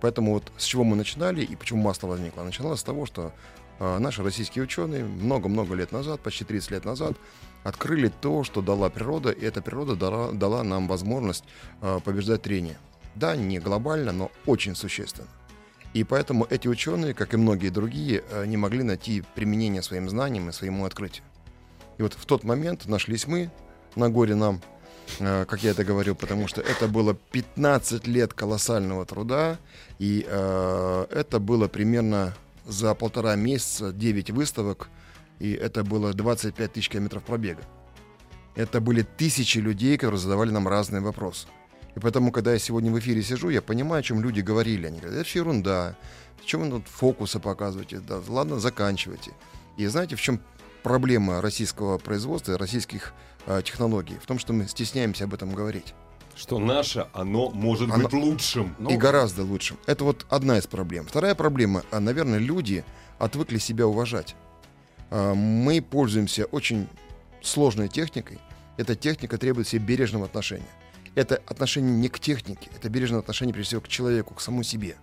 Поэтому 0.00 0.34
вот 0.34 0.52
с 0.58 0.64
чего 0.64 0.84
мы 0.84 0.94
начинали 0.94 1.42
и 1.42 1.56
почему 1.56 1.82
масло 1.82 2.08
возникло? 2.08 2.42
Начиналось 2.42 2.80
с 2.80 2.84
того, 2.84 3.06
что 3.06 3.32
э, 3.78 3.98
наши 3.98 4.22
российские 4.22 4.64
ученые 4.64 5.04
много-много 5.04 5.74
лет 5.74 5.92
назад, 5.92 6.20
почти 6.20 6.44
30 6.44 6.70
лет 6.72 6.84
назад, 6.84 7.16
открыли 7.68 8.08
то, 8.08 8.44
что 8.44 8.62
дала 8.62 8.88
природа, 8.88 9.30
и 9.30 9.44
эта 9.44 9.62
природа 9.62 9.96
дала, 9.96 10.32
дала 10.32 10.62
нам 10.62 10.88
возможность 10.88 11.44
э, 11.80 12.00
побеждать 12.04 12.42
трение. 12.42 12.78
Да, 13.14 13.36
не 13.36 13.58
глобально, 13.58 14.12
но 14.12 14.30
очень 14.46 14.74
существенно. 14.74 15.28
И 15.94 16.04
поэтому 16.04 16.46
эти 16.48 16.68
ученые, 16.68 17.14
как 17.14 17.34
и 17.34 17.36
многие 17.36 17.70
другие, 17.70 18.22
э, 18.30 18.46
не 18.46 18.56
могли 18.56 18.82
найти 18.82 19.22
применение 19.34 19.82
своим 19.82 20.08
знаниям 20.08 20.48
и 20.48 20.52
своему 20.52 20.84
открытию. 20.84 21.24
И 21.98 22.02
вот 22.02 22.14
в 22.14 22.24
тот 22.26 22.44
момент 22.44 22.86
нашлись 22.86 23.26
мы, 23.26 23.50
на 23.96 24.08
горе 24.10 24.34
нам, 24.34 24.60
э, 25.18 25.44
как 25.46 25.62
я 25.62 25.70
это 25.70 25.84
говорил, 25.84 26.14
потому 26.14 26.46
что 26.46 26.60
это 26.60 26.88
было 26.88 27.14
15 27.14 28.06
лет 28.06 28.34
колоссального 28.34 29.04
труда, 29.06 29.58
и 29.98 30.24
э, 30.28 31.06
это 31.10 31.40
было 31.40 31.68
примерно 31.68 32.34
за 32.66 32.94
полтора 32.94 33.34
месяца 33.34 33.92
9 33.92 34.30
выставок, 34.30 34.90
и 35.38 35.52
это 35.52 35.84
было 35.84 36.12
25 36.12 36.72
тысяч 36.72 36.88
километров 36.88 37.22
пробега. 37.22 37.62
Это 38.54 38.80
были 38.80 39.02
тысячи 39.02 39.58
людей, 39.58 39.96
которые 39.96 40.18
задавали 40.18 40.50
нам 40.50 40.66
разные 40.66 41.00
вопросы. 41.00 41.46
И 41.94 42.00
поэтому, 42.00 42.32
когда 42.32 42.52
я 42.52 42.58
сегодня 42.58 42.90
в 42.90 42.98
эфире 42.98 43.22
сижу, 43.22 43.48
я 43.48 43.62
понимаю, 43.62 44.00
о 44.00 44.02
чем 44.02 44.20
люди 44.20 44.40
говорили. 44.40 44.86
Они 44.86 44.98
говорят, 44.98 45.20
это 45.20 45.28
все 45.28 45.40
ерунда. 45.40 45.96
В 46.40 46.44
чем 46.44 46.62
вы 46.62 46.70
тут 46.70 46.88
фокусы 46.88 47.40
показываете? 47.40 48.00
Да, 48.00 48.20
ладно, 48.28 48.58
заканчивайте. 48.58 49.32
И 49.76 49.86
знаете, 49.86 50.16
в 50.16 50.20
чем 50.20 50.40
проблема 50.82 51.40
российского 51.40 51.98
производства, 51.98 52.58
российских 52.58 53.12
э, 53.46 53.62
технологий? 53.64 54.16
В 54.20 54.26
том, 54.26 54.38
что 54.38 54.52
мы 54.52 54.66
стесняемся 54.66 55.24
об 55.24 55.34
этом 55.34 55.54
говорить. 55.54 55.94
Что 56.34 56.58
наше, 56.58 57.08
оно 57.12 57.50
может 57.50 57.90
оно... 57.90 58.04
быть 58.04 58.12
лучшим. 58.12 58.76
И 58.78 58.82
ну... 58.82 58.98
гораздо 58.98 59.42
лучшим. 59.42 59.76
Это 59.86 60.04
вот 60.04 60.26
одна 60.30 60.58
из 60.58 60.66
проблем. 60.66 61.06
Вторая 61.06 61.34
проблема, 61.34 61.82
а, 61.90 61.98
наверное, 62.00 62.38
люди 62.38 62.84
отвыкли 63.18 63.58
себя 63.58 63.86
уважать. 63.86 64.36
А, 65.10 65.34
мы 65.34 65.80
пользуемся 65.82 66.46
очень 66.46 66.88
сложной 67.42 67.88
техникой. 67.88 68.38
Эта 68.76 68.94
техника 68.94 69.38
требует 69.38 69.68
себе 69.68 69.84
бережного 69.84 70.26
отношения. 70.26 70.68
Это 71.14 71.42
отношение 71.46 71.92
не 71.92 72.08
к 72.08 72.20
технике, 72.20 72.70
это 72.76 72.88
бережное 72.88 73.18
отношение, 73.18 73.52
прежде 73.52 73.68
всего, 73.68 73.80
к 73.80 73.88
человеку, 73.88 74.34
к 74.34 74.40
самому 74.40 74.62
себе. 74.62 74.96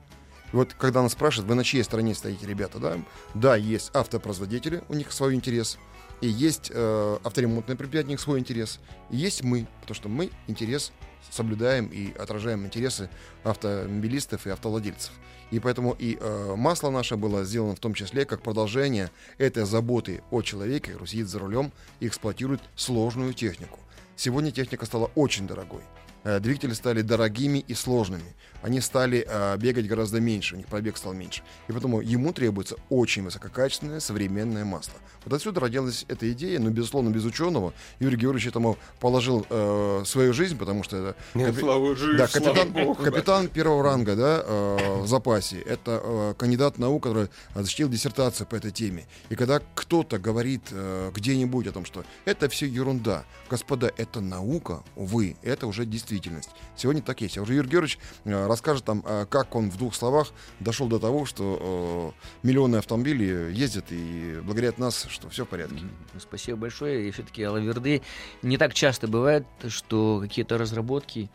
И 0.53 0.55
вот 0.55 0.73
когда 0.73 1.01
нас 1.01 1.11
спрашивают, 1.11 1.49
вы 1.49 1.55
на 1.55 1.63
чьей 1.63 1.83
стороне 1.83 2.15
стоите, 2.15 2.47
ребята, 2.47 2.79
да? 2.79 2.97
Да, 3.33 3.55
есть 3.55 3.91
автопроизводители, 3.93 4.83
у 4.87 4.93
них 4.93 5.11
свой 5.11 5.33
интерес, 5.33 5.77
и 6.21 6.27
есть 6.27 6.71
э, 6.73 7.17
авторемонтные 7.23 7.75
предприятия, 7.75 8.07
у 8.07 8.11
них 8.11 8.21
свой 8.21 8.39
интерес, 8.39 8.79
и 9.09 9.17
есть 9.17 9.43
мы, 9.43 9.67
потому 9.81 9.95
что 9.95 10.07
мы 10.07 10.29
интерес 10.47 10.93
соблюдаем 11.31 11.87
и 11.87 12.13
отражаем 12.13 12.65
интересы 12.65 13.09
автомобилистов 13.43 14.47
и 14.47 14.51
автовладельцев. 14.51 15.11
И 15.51 15.59
поэтому 15.59 15.95
и 15.97 16.17
э, 16.19 16.55
масло 16.57 16.89
наше 16.89 17.15
было 17.15 17.43
сделано 17.43 17.75
в 17.75 17.79
том 17.79 17.93
числе 17.93 18.25
как 18.25 18.41
продолжение 18.41 19.11
этой 19.37 19.65
заботы 19.65 20.21
о 20.31 20.41
человеке, 20.41 20.91
который 20.91 21.07
сидит 21.07 21.27
за 21.27 21.39
рулем 21.39 21.71
и 21.99 22.07
эксплуатирует 22.07 22.61
сложную 22.75 23.33
технику. 23.33 23.79
Сегодня 24.15 24.51
техника 24.51 24.85
стала 24.85 25.11
очень 25.15 25.47
дорогой. 25.47 25.81
Э, 26.25 26.39
двигатели 26.39 26.73
стали 26.73 27.03
дорогими 27.03 27.59
и 27.59 27.75
сложными. 27.75 28.33
Они 28.63 28.81
стали 28.81 29.23
э, 29.27 29.57
бегать 29.57 29.87
гораздо 29.87 30.19
меньше, 30.19 30.55
у 30.55 30.57
них 30.57 30.65
пробег 30.65 30.97
стал 30.97 31.13
меньше. 31.13 31.43
И 31.67 31.71
поэтому 31.71 32.01
ему 32.01 32.33
требуется 32.33 32.77
очень 32.89 33.21
высококачественное 33.23 33.99
современное 33.99 34.65
масло. 34.65 34.95
Вот 35.23 35.35
отсюда 35.35 35.59
родилась 35.59 36.03
эта 36.07 36.31
идея, 36.31 36.59
но, 36.59 36.71
безусловно, 36.71 37.09
без 37.09 37.25
ученого. 37.25 37.73
Юрий 37.99 38.17
Георгиевич 38.17 38.47
этому 38.47 38.79
положил 38.99 39.45
э, 39.47 40.01
свою 40.07 40.33
жизнь, 40.33 40.57
потому 40.57 40.81
что 40.81 40.97
это... 40.97 41.15
Нет, 41.35 41.49
капи... 41.49 41.59
слава 41.59 41.95
жизнь, 41.95 42.17
да, 42.17 42.25
капитан, 42.25 42.71
Богу, 42.71 42.95
капитан 42.95 43.47
первого 43.47 43.83
ранга 43.83 44.15
да, 44.15 44.43
э, 44.43 45.01
в 45.01 45.07
запасе. 45.07 45.59
Это 45.59 46.01
э, 46.03 46.33
кандидат 46.35 46.79
наук, 46.79 47.03
который 47.03 47.29
защитил 47.53 47.87
диссертацию 47.87 48.47
по 48.47 48.55
этой 48.55 48.71
теме. 48.71 49.05
И 49.29 49.35
когда 49.35 49.61
кто-то 49.75 50.17
говорит 50.17 50.63
э, 50.71 51.11
где-нибудь 51.13 51.67
о 51.67 51.71
том, 51.71 51.85
что 51.85 52.03
это 52.25 52.49
все 52.49 52.65
ерунда, 52.65 53.25
господа, 53.47 53.91
это 53.95 54.21
наука, 54.21 54.83
увы, 54.95 55.35
это 55.43 55.67
уже 55.67 55.85
действительно 55.85 56.14
действительность. 56.15 56.49
Сегодня 56.75 57.01
так 57.01 57.21
есть. 57.21 57.37
А 57.37 57.41
уже 57.41 57.53
Юрий 57.53 57.69
Георгиевич 57.69 57.99
э, 58.23 58.47
расскажет 58.47 58.85
там, 58.85 59.03
э, 59.05 59.25
как 59.29 59.55
он 59.55 59.69
в 59.69 59.77
двух 59.77 59.95
словах 59.95 60.31
дошел 60.59 60.87
до 60.87 60.99
того, 60.99 61.25
что 61.25 62.13
э, 62.43 62.47
миллионы 62.47 62.77
автомобилей 62.77 63.53
ездят 63.53 63.85
и 63.91 64.39
благодарят 64.43 64.77
нас, 64.77 65.07
что 65.09 65.29
все 65.29 65.45
в 65.45 65.49
порядке. 65.49 65.79
Спасибо 66.19 66.57
большое. 66.57 67.07
И 67.07 67.11
все-таки 67.11 67.43
Алаверды 67.43 68.01
не 68.41 68.57
так 68.57 68.73
часто 68.73 69.07
бывает, 69.07 69.45
что 69.67 70.19
какие-то 70.21 70.57
разработки 70.57 71.29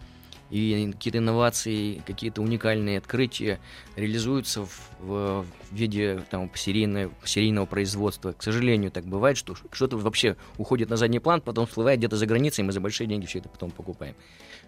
и 0.50 0.90
какие-то 0.92 1.18
инновации, 1.18 2.02
какие-то 2.06 2.42
уникальные 2.42 2.98
открытия 2.98 3.60
реализуются 3.96 4.64
в, 4.64 4.80
в, 4.98 5.46
виде 5.70 6.24
там, 6.30 6.50
серийного, 6.54 7.12
серийного 7.24 7.66
производства. 7.66 8.32
К 8.32 8.42
сожалению, 8.42 8.90
так 8.90 9.04
бывает, 9.04 9.36
что 9.36 9.54
что-то 9.70 9.96
вообще 9.96 10.36
уходит 10.58 10.90
на 10.90 10.96
задний 10.96 11.20
план, 11.20 11.40
потом 11.40 11.66
всплывает 11.66 12.00
где-то 12.00 12.16
за 12.16 12.26
границей, 12.26 12.64
мы 12.64 12.72
за 12.72 12.80
большие 12.80 13.06
деньги 13.06 13.26
все 13.26 13.38
это 13.38 13.48
потом 13.48 13.70
покупаем. 13.70 14.16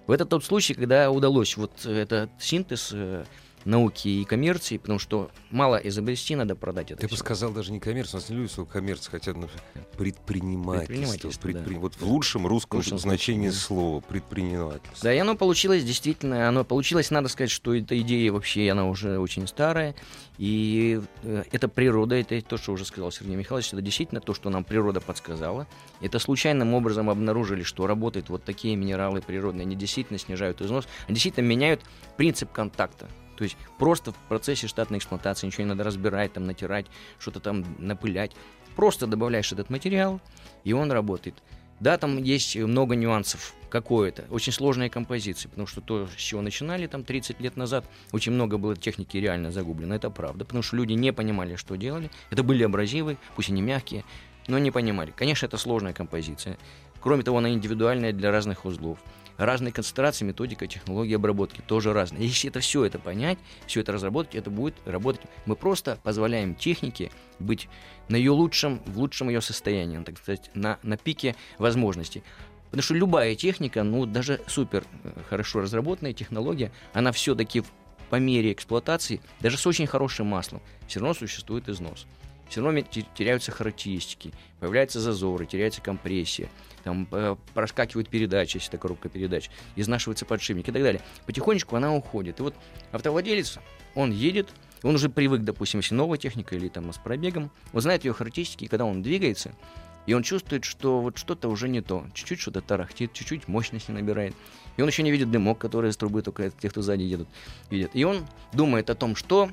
В 0.07 0.11
этот 0.11 0.29
тот 0.29 0.45
случай, 0.45 0.75
когда 0.75 1.11
удалось 1.11 1.57
вот 1.57 1.87
этот 1.87 2.31
синтез 2.39 2.91
э, 2.93 3.25
науки 3.65 4.09
и 4.09 4.25
коммерции, 4.25 4.79
потому 4.79 4.99
что 4.99 5.31
мало 5.51 5.77
изобрести, 5.77 6.37
надо 6.37 6.57
продать 6.57 6.91
это. 6.91 7.01
Ты 7.01 7.07
все. 7.07 7.17
бы 7.17 7.19
сказал 7.19 7.53
даже 7.53 7.73
не 7.73 7.81
коммерцию, 7.81 8.19
у 8.19 8.21
нас 8.21 8.31
не 8.31 8.37
люди 8.37 8.51
слово 8.51 8.69
коммерция, 8.69 9.11
хотя 9.11 9.33
ну, 9.33 9.49
предпринимательство. 9.97 10.87
предпринимательство 10.87 11.41
предпри... 11.41 11.75
да. 11.75 11.81
Вот 11.81 11.95
в 11.95 12.03
лучшем 12.03 12.47
русском 12.47 12.79
лучшем 12.79 12.99
значении 12.99 13.49
да. 13.49 13.55
слова 13.55 14.01
предпринимательство. 14.01 15.03
Да, 15.03 15.15
и 15.15 15.19
оно 15.19 15.37
получилось 15.37 15.85
действительно, 15.85 16.49
оно 16.49 16.65
получилось, 16.65 17.11
надо 17.11 17.29
сказать, 17.29 17.51
что 17.51 17.75
эта 17.75 17.99
идея 18.01 18.33
вообще, 18.33 18.71
она 18.71 18.89
уже 18.89 19.19
очень 19.19 19.47
старая, 19.47 19.95
и 20.39 21.01
э, 21.23 21.45
это 21.53 21.69
природа, 21.69 22.17
это 22.17 22.41
то, 22.43 22.57
что 22.57 22.73
уже 22.73 22.85
сказал 22.85 23.13
Сергей 23.13 23.37
Михайлович, 23.37 23.73
это 23.73 23.83
действительно 23.83 24.21
то, 24.21 24.35
что 24.35 24.51
нам 24.51 24.65
природа 24.65 25.01
подсказала. 25.01 25.67
Это 26.01 26.19
случайным 26.19 26.75
образом 26.75 27.11
обнаружили, 27.11 27.63
что 27.63 27.87
работают 27.87 28.29
вот 28.29 28.45
такие 28.45 28.75
минералы 28.77 29.21
природные, 29.21 29.63
они 29.63 29.77
действительно 29.77 30.19
снижают 30.19 30.61
износ, 30.61 30.89
они 31.07 31.15
действительно 31.15 31.45
меняют 31.45 31.83
принцип 32.17 32.51
контакта 32.51 33.09
то 33.37 33.45
есть 33.45 33.57
просто 33.79 34.13
в 34.13 34.17
процессе 34.29 34.67
штатной 34.67 34.99
эксплуатации 34.99 35.47
ничего 35.47 35.65
не 35.65 35.71
надо 35.71 35.85
разбирать, 35.85 36.33
там, 36.33 36.47
натирать, 36.47 36.87
что-то 37.19 37.41
там 37.41 37.65
напылять. 37.79 38.33
Просто 38.77 39.07
добавляешь 39.07 39.53
этот 39.53 39.71
материал, 39.71 40.21
и 40.65 40.73
он 40.73 40.91
работает. 40.91 41.43
Да, 41.81 41.99
там 41.99 42.23
есть 42.23 42.57
много 42.57 42.95
нюансов 42.95 43.55
какое-то. 43.69 44.25
Очень 44.31 44.53
сложные 44.53 44.89
композиции, 44.89 45.49
потому 45.49 45.67
что 45.67 45.81
то, 45.81 46.07
с 46.07 46.15
чего 46.15 46.41
начинали 46.41 46.87
там 46.87 47.03
30 47.03 47.41
лет 47.41 47.57
назад, 47.57 47.85
очень 48.13 48.31
много 48.31 48.57
было 48.57 48.77
техники 48.77 49.17
реально 49.17 49.51
загублено. 49.51 49.97
Это 49.97 50.09
правда, 50.09 50.45
потому 50.45 50.63
что 50.63 50.77
люди 50.77 50.93
не 50.93 51.13
понимали, 51.13 51.57
что 51.57 51.77
делали. 51.77 52.09
Это 52.31 52.45
были 52.45 52.63
абразивы, 52.63 53.17
пусть 53.35 53.49
и 53.49 53.53
не 53.53 53.63
мягкие, 53.63 54.05
но 54.47 54.59
не 54.59 54.71
понимали. 54.71 55.11
Конечно, 55.11 55.47
это 55.47 55.57
сложная 55.57 55.93
композиция. 55.93 56.57
Кроме 57.01 57.25
того, 57.25 57.39
она 57.39 57.51
индивидуальная 57.51 58.13
для 58.13 58.31
разных 58.31 58.65
узлов. 58.65 58.99
Разные 59.43 59.73
концентрации, 59.73 60.25
методика, 60.25 60.69
технология 60.69 61.17
обработки 61.17 61.63
тоже 61.67 61.93
разные. 61.93 62.29
Если 62.29 62.49
это 62.49 62.61
все 62.61 62.85
это 62.85 63.01
понять, 63.01 63.39
все 63.67 63.81
это 63.81 63.91
разработать, 63.91 64.37
это 64.37 64.51
будет 64.51 64.77
работать. 64.85 65.23
Мы 65.47 65.57
просто 65.57 65.99
позволяем 66.05 66.55
технике 66.55 67.11
быть 67.41 67.69
на 68.09 68.15
ее 68.15 68.31
лучшем, 68.31 68.81
в 68.87 69.01
лучшем 69.01 69.31
ее 69.31 69.41
состоянии, 69.41 70.01
так 70.05 70.19
сказать, 70.19 70.49
на, 70.55 70.79
на 70.85 70.97
пике 70.97 71.35
возможностей. 71.59 72.23
Потому 72.67 72.83
что 72.83 72.95
любая 72.95 73.35
техника, 73.35 73.83
ну 73.83 74.07
даже 74.07 74.41
супер 74.47 74.85
э, 75.03 75.11
хорошо 75.29 75.59
разработанная 75.59 76.13
технология, 76.13 76.71
она 76.93 77.11
все-таки 77.11 77.65
по 78.11 78.17
мере 78.21 78.53
эксплуатации, 78.53 79.21
даже 79.41 79.59
с 79.59 79.67
очень 79.67 79.89
хорошим 79.89 80.29
маслом, 80.29 80.63
все 80.87 81.01
равно 81.01 81.15
существует 81.15 81.69
износ. 81.69 82.07
Все 82.53 82.61
равно 82.61 82.83
теряются 82.83 83.51
характеристики, 83.51 84.31
появляются 84.61 85.01
зазоры, 85.01 85.47
теряется 85.47 85.81
компрессия, 85.81 86.51
там 86.85 87.09
э, 87.11 87.35
проскакивают 87.55 88.11
передачи, 88.11 88.59
если 88.59 88.69
это 88.69 88.77
коробка 88.77 89.09
передач, 89.09 89.49
изнашивается 89.75 90.27
подшипник 90.27 90.69
и 90.69 90.73
так 90.73 90.83
далее. 90.83 91.01
Потихонечку 91.25 91.77
она 91.77 91.95
уходит. 91.95 92.41
И 92.41 92.43
вот 92.43 92.55
автовладелец, 92.91 93.59
он 93.95 94.11
едет, 94.11 94.51
он 94.83 94.97
уже 94.97 95.09
привык, 95.09 95.41
допустим, 95.41 95.81
если 95.81 95.95
новая 95.95 96.19
техника 96.19 96.55
или 96.55 96.69
там 96.69 96.93
с 96.93 96.99
пробегом, 96.99 97.51
он 97.73 97.81
знает 97.81 98.05
ее 98.05 98.13
характеристики, 98.13 98.65
и 98.65 98.69
когда 98.69 98.85
он 98.85 99.01
двигается, 99.01 99.53
и 100.05 100.13
он 100.13 100.23
чувствует, 100.23 100.65
что 100.65 101.01
вот 101.01 101.17
что-то 101.17 101.49
уже 101.49 101.71
не 101.71 101.81
то. 101.81 102.05
Чуть-чуть 102.13 102.41
что-то 102.41 102.61
тарахтит, 102.61 103.15
чуть-чуть 103.15 103.49
мощности 103.49 103.93
набирает. 103.93 104.35
И 104.77 104.83
он 104.83 104.89
еще 104.89 105.03
не 105.03 105.11
видит 105.11 105.31
дымок, 105.31 105.57
который 105.57 105.89
из 105.89 105.97
трубы 105.97 106.21
только 106.21 106.51
те, 106.51 106.69
кто 106.69 106.83
сзади 106.83 107.03
едут, 107.03 107.29
видят. 107.71 107.93
И 107.95 108.05
он 108.05 108.27
думает 108.53 108.91
о 108.91 108.95
том, 108.95 109.17
что 109.17 109.49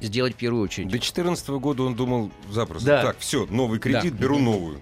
сделать 0.00 0.34
в 0.34 0.36
первую 0.36 0.62
очередь. 0.64 0.86
До 0.88 0.92
2014 0.92 1.48
года 1.60 1.82
он 1.84 1.94
думал 1.94 2.30
запросто. 2.50 2.86
Да. 2.86 3.02
Так, 3.02 3.18
все, 3.18 3.46
новый 3.46 3.78
кредит, 3.78 4.12
Да. 4.14 4.18
беру 4.18 4.38
новую. 4.38 4.80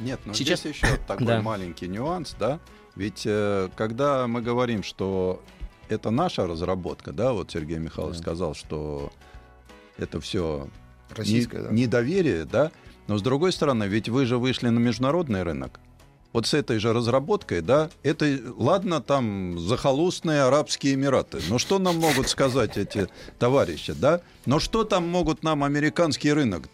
Нет, 0.00 0.20
но 0.24 0.32
Сейчас- 0.34 0.60
здесь 0.60 0.74
еще 0.76 0.86
такой 1.06 1.26
Да. 1.26 1.42
маленький 1.42 1.88
нюанс, 1.88 2.34
да. 2.38 2.60
Ведь 2.96 3.22
э, 3.26 3.68
когда 3.76 4.26
мы 4.26 4.40
говорим, 4.40 4.82
что 4.82 5.42
это 5.88 6.10
наша 6.10 6.46
разработка, 6.46 7.12
да, 7.12 7.32
вот 7.32 7.50
Сергей 7.50 7.78
Михайлович 7.78 8.18
сказал, 8.18 8.54
что 8.54 9.12
это 9.98 10.20
все 10.20 10.68
Российская, 11.14 11.62
да. 11.64 11.70
недоверие, 11.70 12.44
да. 12.44 12.70
Но 13.06 13.18
с 13.18 13.22
другой 13.22 13.52
стороны, 13.52 13.84
ведь 13.84 14.08
вы 14.08 14.24
же 14.26 14.38
вышли 14.38 14.68
на 14.68 14.78
международный 14.78 15.42
рынок. 15.42 15.78
Вот 16.34 16.48
с 16.48 16.52
этой 16.52 16.80
же 16.80 16.92
разработкой, 16.92 17.60
да, 17.60 17.90
это, 18.02 18.40
ладно, 18.56 19.00
там 19.00 19.56
захолустные 19.60 20.42
Арабские 20.42 20.94
Эмираты. 20.94 21.38
Но 21.48 21.58
что 21.58 21.78
нам 21.78 21.96
могут 21.98 22.28
сказать 22.28 22.76
эти 22.76 23.06
товарищи, 23.38 23.92
да? 23.92 24.20
Но 24.44 24.58
что 24.58 24.82
там 24.82 25.08
могут 25.08 25.44
нам 25.44 25.62
американский 25.62 26.32
рынок, 26.32 26.68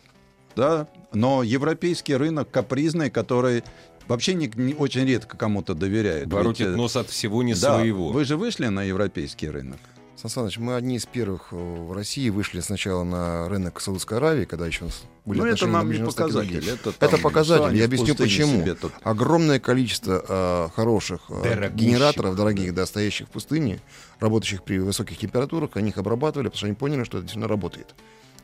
да? 0.56 0.88
Но 1.12 1.42
европейский 1.42 2.16
рынок 2.16 2.50
капризный, 2.50 3.10
который 3.10 3.62
вообще 4.08 4.32
не, 4.32 4.50
не- 4.54 4.72
очень 4.74 5.04
редко 5.04 5.36
кому-то 5.36 5.74
доверяет. 5.74 6.32
Воротит 6.32 6.68
Ведь, 6.68 6.74
э, 6.74 6.76
нос 6.78 6.96
от 6.96 7.10
всего 7.10 7.42
не 7.42 7.52
да, 7.52 7.76
своего. 7.76 8.08
Вы 8.12 8.24
же 8.24 8.38
вышли 8.38 8.68
на 8.68 8.82
европейский 8.84 9.50
рынок. 9.50 9.78
Сан 10.20 10.28
Саныч, 10.28 10.58
мы 10.58 10.76
одни 10.76 10.96
из 10.96 11.06
первых 11.06 11.46
э, 11.50 11.56
в 11.56 11.92
России 11.94 12.28
вышли 12.28 12.60
сначала 12.60 13.04
на 13.04 13.48
рынок 13.48 13.80
Саудовской 13.80 14.18
Аравии, 14.18 14.44
когда 14.44 14.66
еще 14.66 14.82
у 14.82 14.88
нас 14.88 15.02
были 15.24 15.38
Ну, 15.38 15.46
это 15.46 15.54
отношения 15.54 15.72
нам 15.72 15.88
на 15.88 15.92
не 15.94 16.04
показатель. 16.04 16.68
Это, 16.68 16.92
Это 17.00 17.16
показатель, 17.16 17.74
я 17.74 17.86
объясню 17.86 18.14
почему. 18.14 18.62
тут 18.74 18.92
Огромное 19.02 19.58
количество 19.60 20.22
э, 20.28 20.68
хороших 20.76 21.22
э, 21.30 21.70
генераторов, 21.72 22.36
дорогих, 22.36 22.74
да, 22.74 22.84
стоящих 22.84 23.28
в 23.28 23.30
пустыне, 23.30 23.80
работающих 24.18 24.62
при 24.62 24.78
высоких 24.78 25.16
температурах, 25.16 25.70
они 25.76 25.88
их 25.88 25.96
обрабатывали, 25.96 26.48
потому 26.48 26.58
что 26.58 26.66
они 26.66 26.74
поняли, 26.74 27.04
что 27.04 27.16
это 27.16 27.22
действительно 27.22 27.48
работает. 27.48 27.94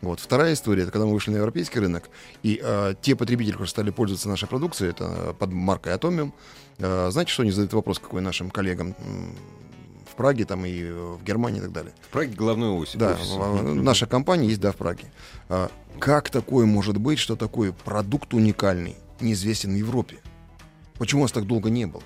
Вот. 0.00 0.21
Вторая 0.21 0.54
история, 0.54 0.85
это 0.85 0.92
когда 0.92 1.04
мы 1.04 1.12
вышли 1.12 1.30
на 1.30 1.37
европейский 1.37 1.78
рынок, 1.78 2.09
и 2.42 2.59
э, 2.62 2.95
те 3.02 3.14
потребители, 3.16 3.52
которые 3.52 3.68
стали 3.68 3.90
пользоваться 3.90 4.30
нашей 4.30 4.49
продукцией, 4.49 4.92
это 4.92 5.04
э, 5.04 5.35
под 5.38 5.52
маркой 5.52 5.92
Atomium, 5.95 6.33
э, 6.78 7.11
знаете, 7.11 7.33
что 7.33 7.42
они 7.42 7.50
задают 7.50 7.75
вопрос 7.75 7.99
какой 7.99 8.22
нашим 8.22 8.50
коллегам 8.50 8.94
Праге 10.16 10.44
там, 10.44 10.64
и 10.64 10.83
в 10.83 11.22
Германии 11.22 11.59
и 11.59 11.62
так 11.62 11.72
далее? 11.72 11.92
В 12.02 12.09
Праге 12.09 12.35
головной 12.35 12.70
оси. 12.70 12.96
Да, 12.96 13.12
офис. 13.12 13.83
наша 13.83 14.07
компания 14.07 14.48
есть, 14.48 14.61
да, 14.61 14.72
в 14.72 14.76
Праге. 14.76 15.05
А, 15.48 15.70
как 15.98 16.31
такое 16.31 16.66
может 16.66 16.98
быть, 16.98 17.18
что 17.18 17.37
такой 17.37 17.72
продукт 17.72 18.35
уникальный 18.35 18.96
неизвестен 19.20 19.72
в 19.72 19.76
Европе? 19.76 20.18
Почему 20.98 21.22
у 21.22 21.24
нас 21.24 21.33
так 21.33 21.46
долго 21.46 21.70
не 21.70 21.87
был? 21.87 22.02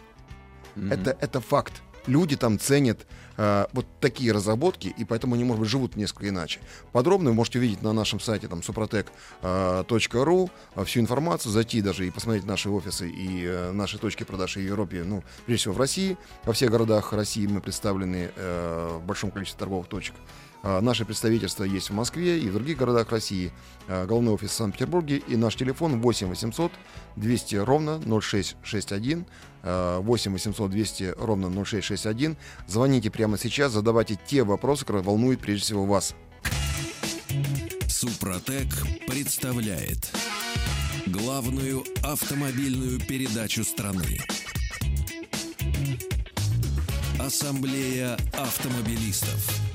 Это, 0.77 1.16
это 1.20 1.40
факт. 1.40 1.83
Люди 2.07 2.37
там 2.37 2.59
ценят 2.59 3.07
а, 3.37 3.69
вот 3.73 3.87
такие 4.01 4.33
разработки, 4.33 4.95
и 4.97 5.05
поэтому 5.05 5.35
они, 5.35 5.45
может 5.45 5.61
быть, 5.61 5.71
живут 5.71 5.97
несколько 5.97 6.29
иначе. 6.29 6.61
Подробно 6.93 7.31
вы 7.31 7.37
можете 7.37 7.59
увидеть 7.59 7.83
на 7.83 7.93
нашем 7.93 8.21
сайте 8.21 8.49
там 8.49 8.61
suprotec.ru 8.61 10.51
а, 10.75 10.85
всю 10.85 11.01
информацию, 11.01 11.53
зайти 11.53 11.81
даже 11.83 12.07
и 12.07 12.11
посмотреть 12.11 12.45
наши 12.45 12.69
офисы 12.71 13.09
и 13.09 13.45
э, 13.45 13.73
наши 13.73 13.99
точки 13.99 14.25
продаж 14.25 14.57
в 14.57 14.61
Европе, 14.61 15.05
ну, 15.05 15.23
прежде 15.47 15.62
всего 15.62 15.75
в 15.75 15.79
России. 15.79 16.16
Во 16.45 16.53
всех 16.53 16.71
городах 16.71 17.12
России 17.12 17.47
мы 17.47 17.61
представлены 17.61 18.31
э, 18.35 18.99
в 19.01 19.05
большом 19.05 19.31
количестве 19.31 19.59
торговых 19.59 19.88
точек. 19.88 20.14
А, 20.62 20.81
Наше 20.81 21.05
представительство 21.05 21.64
есть 21.64 21.90
в 21.90 21.94
Москве 21.94 22.38
и 22.38 22.49
в 22.49 22.55
других 22.55 22.79
городах 22.79 23.11
России. 23.11 23.53
А, 23.88 24.07
Головной 24.07 24.35
офис 24.35 24.51
в 24.51 24.55
Санкт-Петербурге. 24.55 25.23
И 25.27 25.37
наш 25.37 25.57
телефон 25.57 26.01
8 26.01 26.29
800 26.29 26.73
200 27.16 27.57
ровно 27.57 27.99
0661. 27.99 29.27
а, 29.62 30.01
8 30.01 30.33
800 30.33 30.70
200 30.70 31.14
ровно 31.16 31.64
0661. 31.64 32.37
Звоните 32.66 33.11
прямо 33.11 33.38
сейчас, 33.38 33.73
задавайте 33.73 34.18
те 34.27 34.42
вопросы, 34.44 34.85
которые 34.85 35.03
волнуют 35.03 35.40
прежде 35.40 35.64
всего 35.64 35.87
вас. 35.87 36.14
Супротек 37.88 38.68
представляет 39.07 40.11
главную 41.07 41.85
автомобильную 42.03 42.99
передачу 43.01 43.64
страны. 43.64 44.18
Ассамблея 47.18 48.16
автомобилистов. 48.33 49.69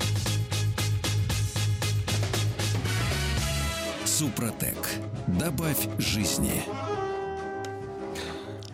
Супротек. 4.20 4.76
Добавь 5.26 5.88
жизни. 5.98 6.62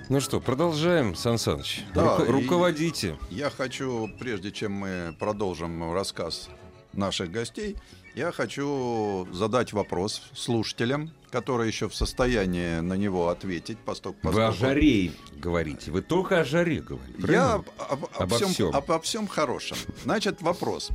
Ну 0.09 0.21
что, 0.21 0.39
продолжаем, 0.41 1.17
Сан 1.17 1.37
Саныч. 1.37 1.81
Да, 1.97 2.19
и- 2.25 2.31
Руководите. 2.31 3.19
Я 3.29 3.51
хочу, 3.51 4.09
прежде 4.21 4.53
чем 4.53 4.71
мы 4.71 5.17
продолжим 5.19 5.93
рассказ 5.93 6.49
наших 6.93 7.33
гостей, 7.33 7.77
я 8.15 8.31
хочу 8.31 9.27
задать 9.33 9.73
вопрос 9.73 10.23
слушателям, 10.33 11.11
которые 11.33 11.67
еще 11.67 11.89
в 11.89 11.95
состоянии 11.97 12.79
на 12.79 12.95
него 12.95 13.29
ответить, 13.29 13.79
постольку- 13.79 14.21
Вы 14.23 14.45
о 14.45 14.51
поскольку 14.51 14.75
жаре 14.75 15.11
говорите. 15.39 15.91
Вы 15.91 16.03
только 16.03 16.39
о 16.39 16.45
жаре 16.45 16.81
говорите. 16.81 17.17
Я 17.19 17.27
правильно? 17.27 17.55
об- 17.55 17.69
об- 17.79 18.05
Обо 18.17 18.37
всем, 18.37 18.49
всем. 18.51 18.77
обо 18.77 19.01
всем 19.01 19.27
хорошем. 19.27 19.77
Значит, 20.05 20.41
вопрос. 20.41 20.91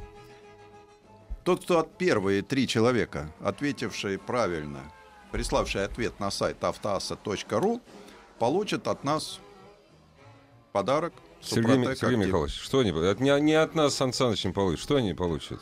Тот, 1.48 1.64
кто 1.64 1.80
от 1.80 1.98
первые 1.98 2.42
три 2.42 2.68
человека, 2.68 3.32
ответившие 3.40 4.20
правильно, 4.20 4.92
приславшие 5.32 5.86
ответ 5.86 6.20
на 6.20 6.30
сайт 6.30 6.62
автоаса.ру, 6.62 7.82
получит 8.38 8.86
от 8.90 9.06
нас 9.06 9.40
подарок. 10.74 11.14
Сергей, 11.40 11.76
Супротек 11.76 12.00
Сергей 12.00 12.16
Актив. 12.16 12.28
Михайлович, 12.28 12.54
что 12.60 12.80
они 12.80 12.90
от, 12.90 13.22
не, 13.22 13.40
не 13.40 13.54
от 13.54 13.76
нас 13.76 13.96
Сан 13.96 14.12
Саныч 14.12 14.44
не 14.44 14.52
получит. 14.52 14.84
Что 14.84 14.98
они 14.98 15.14
получат? 15.14 15.62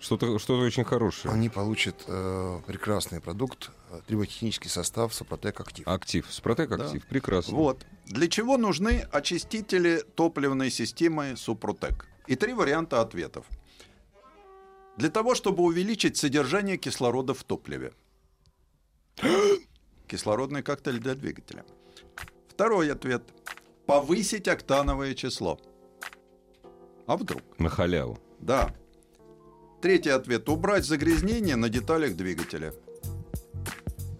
Что-то 0.00 0.38
что 0.38 0.58
очень 0.58 0.84
хорошее. 0.84 1.32
Они 1.32 1.48
получат 1.48 2.04
э, 2.06 2.60
прекрасный 2.66 3.22
продукт, 3.22 3.70
э, 3.90 4.00
триботехнический 4.06 4.68
состав 4.68 5.14
Супротек 5.14 5.60
Актив. 5.60 5.88
Актив. 5.88 6.26
Спротек 6.28 6.68
Да. 6.76 6.84
актив. 6.84 7.06
Прекрасно. 7.06 7.56
Вот. 7.56 7.86
Для 8.04 8.28
чего 8.28 8.58
нужны 8.58 9.08
очистители 9.10 10.04
топливной 10.14 10.70
системы 10.70 11.38
Супротек? 11.38 12.06
И 12.26 12.36
три 12.36 12.52
варианта 12.52 13.00
ответов. 13.00 13.46
Для 15.00 15.08
того, 15.08 15.34
чтобы 15.34 15.62
увеличить 15.62 16.18
содержание 16.18 16.76
кислорода 16.76 17.32
в 17.32 17.42
топливе. 17.42 17.94
Кислородный 20.06 20.62
коктейль 20.62 20.98
для 20.98 21.14
двигателя. 21.14 21.64
Второй 22.48 22.92
ответ. 22.92 23.22
Повысить 23.86 24.46
октановое 24.46 25.14
число. 25.14 25.58
А 27.06 27.16
вдруг? 27.16 27.40
На 27.58 27.70
халяву. 27.70 28.18
Да. 28.40 28.74
Третий 29.80 30.10
ответ. 30.10 30.46
Убрать 30.50 30.84
загрязнение 30.84 31.56
на 31.56 31.70
деталях 31.70 32.14
двигателя. 32.14 32.74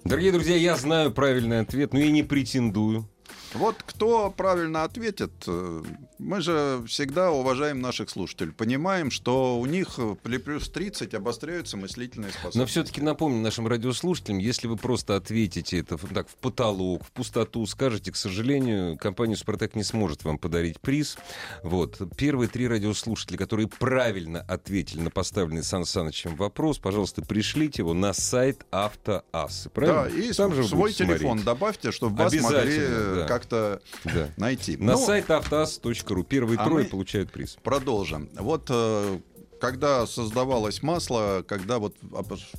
Дорогие 0.04 0.32
друзья, 0.32 0.56
я 0.56 0.76
знаю 0.76 1.12
правильный 1.12 1.60
ответ, 1.60 1.92
но 1.92 2.00
и 2.00 2.10
не 2.10 2.22
претендую. 2.22 3.06
Вот 3.54 3.82
кто 3.84 4.30
правильно 4.30 4.84
ответит, 4.84 5.32
э, 5.46 5.82
мы 6.18 6.40
же 6.40 6.82
всегда 6.86 7.32
уважаем 7.32 7.80
наших 7.80 8.08
слушателей, 8.10 8.52
понимаем, 8.52 9.10
что 9.10 9.58
у 9.58 9.66
них 9.66 9.98
при 10.22 10.38
плюс 10.38 10.68
30 10.70 11.14
обостряются 11.14 11.76
мыслительные 11.76 12.30
способности. 12.30 12.58
Но 12.58 12.66
все-таки 12.66 13.00
напомню 13.00 13.42
нашим 13.42 13.66
радиослушателям, 13.66 14.38
если 14.38 14.68
вы 14.68 14.76
просто 14.76 15.16
ответите 15.16 15.78
это 15.80 15.96
так 15.96 16.28
в 16.28 16.36
потолок, 16.36 17.04
в 17.04 17.10
пустоту, 17.10 17.66
скажете, 17.66 18.12
к 18.12 18.16
сожалению, 18.16 18.96
компания 18.98 19.34
«Супротек» 19.34 19.74
не 19.74 19.82
сможет 19.82 20.24
вам 20.24 20.38
подарить 20.38 20.78
приз. 20.80 21.16
Вот. 21.64 22.00
Первые 22.16 22.48
три 22.48 22.68
радиослушателя, 22.68 23.36
которые 23.36 23.66
правильно 23.66 24.40
ответили 24.42 25.00
на 25.00 25.10
поставленный 25.10 25.64
Сан 25.64 25.84
Санычем 25.84 26.36
вопрос, 26.36 26.78
пожалуйста, 26.78 27.22
пришлите 27.22 27.82
его 27.82 27.94
на 27.94 28.12
сайт 28.12 28.64
«Автоассы». 28.70 29.70
Правильно? 29.70 30.04
Да, 30.04 30.08
и 30.08 30.32
Там 30.32 30.54
же 30.54 30.64
свой 30.64 30.92
телефон 30.92 31.38
смотреть. 31.38 31.44
добавьте, 31.44 31.92
чтобы 31.92 32.16
вас 32.16 32.32
могли 32.34 32.76
э, 32.78 33.14
да. 33.28 33.39
Как-то 33.40 33.81
Да. 34.05 34.31
найти. 34.37 34.76
На 34.76 34.92
Ну, 34.92 34.98
сайт 35.07 35.31
автоасс.ру. 35.31 36.24
Первые 36.24 36.59
а 36.59 36.64
трое 36.64 36.85
получают 36.85 37.33
приз. 37.33 37.57
Продолжим. 37.62 38.29
Вот 38.35 38.66
э, 38.68 39.20
когда 39.61 40.07
создавалось 40.07 40.83
масло, 40.83 41.44
когда 41.46 41.79
вот 41.79 41.96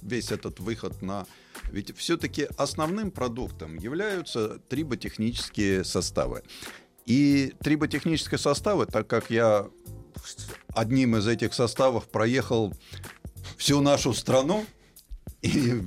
весь 0.02 0.32
этот 0.32 0.60
выход 0.60 1.02
на... 1.02 1.26
Ведь 1.72 1.96
все-таки 1.98 2.48
основным 2.58 3.12
продуктом 3.12 3.78
являются 3.78 4.60
триботехнические 4.70 5.84
составы. 5.84 6.44
И 7.06 7.54
триботехнические 7.64 8.38
составы, 8.38 8.86
так 8.86 9.08
как 9.08 9.30
я 9.30 9.68
одним 10.76 11.16
из 11.16 11.28
этих 11.28 11.54
составов 11.54 12.08
проехал 12.10 12.74
всю 13.58 13.82
нашу 13.82 14.14
страну, 14.14 14.66
и 15.42 15.82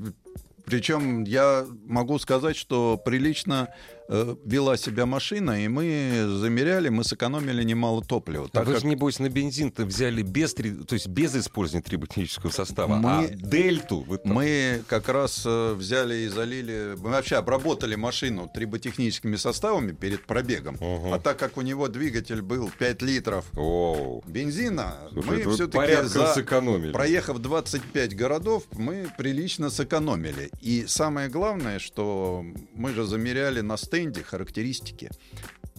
причем 0.65 1.25
я 1.25 1.67
могу 1.85 2.19
сказать, 2.19 2.57
что 2.57 3.01
прилично 3.03 3.69
вела 4.09 4.77
себя 4.77 5.07
машина, 5.07 5.65
и 5.65 5.69
мы 5.69 6.27
замеряли, 6.39 6.89
мы 6.91 7.05
сэкономили 7.05 7.63
немало 7.65 8.03
топлива. 8.05 8.47
А 8.47 8.49
Так 8.49 8.67
вы 8.67 8.73
как 8.75 8.83
же, 8.83 8.87
небось, 8.89 9.19
на 9.19 9.29
бензин-то 9.29 9.85
взяли 9.87 10.23
без, 10.23 10.55
то 10.55 10.63
есть 10.95 11.07
без 11.09 11.35
использования 11.35 11.83
триботехнического 11.83 12.51
состава, 12.51 12.97
Мы- 12.97 13.09
а 13.11 13.29
дельту 13.29 14.01
вы 14.07 14.19
там- 14.19 14.35
мы 14.35 14.83
как 14.89 15.09
раз 15.09 15.43
э, 15.47 15.73
взяли 15.75 16.15
и 16.25 16.29
залили, 16.29 16.97
мы 16.99 17.11
вообще 17.11 17.37
обработали 17.37 17.95
машину 17.95 18.51
триботехническими 18.55 19.37
составами 19.37 19.93
перед 19.93 20.27
пробегом. 20.27 20.77
Ага. 20.81 21.15
А 21.15 21.19
так 21.19 21.39
как 21.39 21.57
у 21.57 21.63
него 21.63 21.89
двигатель 21.89 22.43
был 22.43 22.71
5 22.79 23.01
литров 23.03 23.47
Оу. 23.57 24.23
бензина, 24.27 24.97
Слушай, 25.13 25.45
мы 25.47 25.55
все-таки 25.55 26.07
за... 26.09 26.35
сэкономили. 26.35 26.93
Проехав 26.93 27.39
25 27.39 28.15
городов, 28.15 28.65
мы 28.73 29.09
прилично 29.17 29.71
сэкономили. 29.71 30.51
И 30.61 30.85
самое 30.87 31.29
главное, 31.29 31.79
что 31.79 32.45
мы 32.75 32.93
же 32.93 33.05
замеряли 33.05 33.61
на 33.63 33.77
стенде 33.95 34.25
характеристики. 34.25 35.09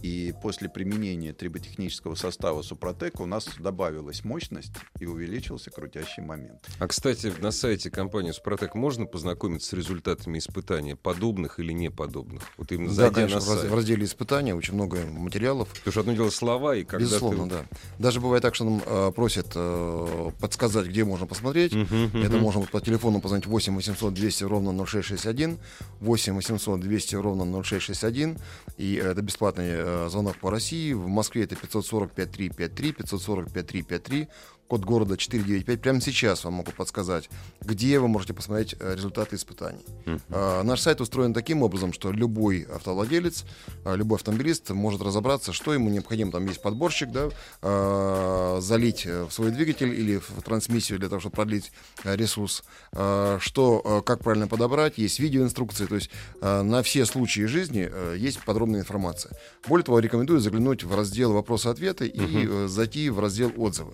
И 0.01 0.33
после 0.41 0.69
применения 0.69 1.33
триботехнического 1.33 2.15
состава 2.15 2.61
Супротек 2.61 3.19
у 3.19 3.25
нас 3.25 3.47
добавилась 3.59 4.23
мощность 4.23 4.71
и 4.99 5.05
увеличился 5.05 5.71
крутящий 5.71 6.21
момент. 6.21 6.67
А, 6.79 6.87
кстати, 6.87 7.33
на 7.39 7.51
сайте 7.51 7.89
компании 7.89 8.31
«Супротек» 8.31 8.75
можно 8.75 9.05
познакомиться 9.05 9.69
с 9.69 9.73
результатами 9.73 10.37
испытания, 10.37 10.95
подобных 10.95 11.59
или 11.59 11.71
неподобных? 11.71 12.43
Вот 12.57 12.71
именно 12.71 12.89
Да, 12.89 12.93
зайдя 12.95 13.15
конечно, 13.15 13.39
на 13.39 13.45
в 13.45 13.49
раз- 13.55 13.63
в 13.71 13.73
разделе 13.75 14.05
испытания 14.05 14.53
очень 14.53 14.73
много 14.75 14.99
материалов. 15.05 15.69
Потому 15.69 15.91
что 15.91 15.99
одно 16.01 16.13
дело 16.13 16.29
слова, 16.29 16.75
и 16.75 16.83
когда 16.83 17.03
Безусловно, 17.05 17.43
ты... 17.49 17.49
да. 17.55 17.65
Даже 17.97 18.19
бывает 18.21 18.43
так, 18.43 18.53
что 18.53 18.65
нам 18.65 18.83
э, 18.85 19.11
просят 19.15 19.47
э, 19.55 20.31
подсказать, 20.39 20.87
где 20.87 21.03
можно 21.03 21.25
посмотреть. 21.25 21.73
Мгм, 21.73 22.11
Это 22.21 22.35
мгм. 22.35 22.39
можно 22.39 22.61
по 22.61 22.81
телефону 22.81 23.21
позвонить 23.21 23.47
8 23.47 23.73
800 23.75 24.13
200 24.13 24.43
ровно 24.43 24.71
0661, 24.85 25.57
8 26.01 26.35
800 26.35 26.79
200 26.79 27.15
ровно 27.15 27.45
0661, 27.63 28.37
и 28.77 28.95
это 28.95 29.21
бесплатный 29.21 29.84
э, 29.85 30.09
звонок 30.09 30.37
по 30.37 30.49
России. 30.49 30.93
В 30.93 31.07
Москве 31.07 31.43
это 31.43 31.55
540 31.55 32.11
5353, 32.11 32.91
540 32.93 33.51
5353, 33.51 34.27
код 34.67 34.83
города 34.83 35.17
495. 35.17 35.81
Прямо 35.81 36.01
сейчас 36.01 36.43
вам 36.43 36.55
могу 36.55 36.71
подсказать, 36.71 37.29
где 37.61 37.99
вы 37.99 38.07
можете 38.07 38.33
посмотреть 38.33 38.75
э, 38.79 38.95
результаты 38.95 39.35
испытаний. 39.35 39.85
А, 40.29 40.63
Наш 40.63 40.81
сайт 40.81 41.01
устроен 41.01 41.33
таким 41.33 41.61
образом, 41.63 41.93
что 41.93 42.11
любой 42.11 42.63
автовладелец, 42.63 43.45
а, 43.83 43.95
любой 43.95 44.17
автомобилист 44.17 44.71
может 44.71 45.01
разобраться, 45.01 45.53
что 45.53 45.73
ему 45.73 45.89
необходимо. 45.89 46.31
Там 46.31 46.45
есть 46.47 46.61
подборщик, 46.61 47.11
да, 47.11 47.29
а, 47.61 48.59
залить 48.61 49.05
э, 49.05 49.23
в 49.25 49.31
свой 49.31 49.51
двигатель 49.51 49.93
или 49.93 50.17
в 50.17 50.41
трансмиссию 50.43 50.99
для 50.99 51.09
того, 51.09 51.19
чтобы 51.19 51.35
продлить 51.35 51.71
э, 52.03 52.15
ресурс, 52.15 52.63
что, 52.91 54.03
как 54.05 54.23
правильно 54.23 54.47
подобрать, 54.47 54.97
есть 54.97 55.19
видеоинструкции, 55.19 55.85
то 55.85 55.95
есть 55.95 56.09
на 56.41 56.81
все 56.83 57.05
случаи 57.05 57.45
жизни 57.45 57.89
есть 58.17 58.43
подробная 58.43 58.81
информация. 58.81 59.33
Более 59.67 59.83
того, 59.83 59.99
рекомендую 59.99 60.39
заглянуть 60.39 60.83
в 60.83 60.95
раздел 60.95 61.33
вопросы-ответы 61.33 62.07
и 62.07 62.47
э, 62.47 62.67
зайти 62.67 63.09
в 63.09 63.19
раздел 63.19 63.51
отзывы. 63.57 63.93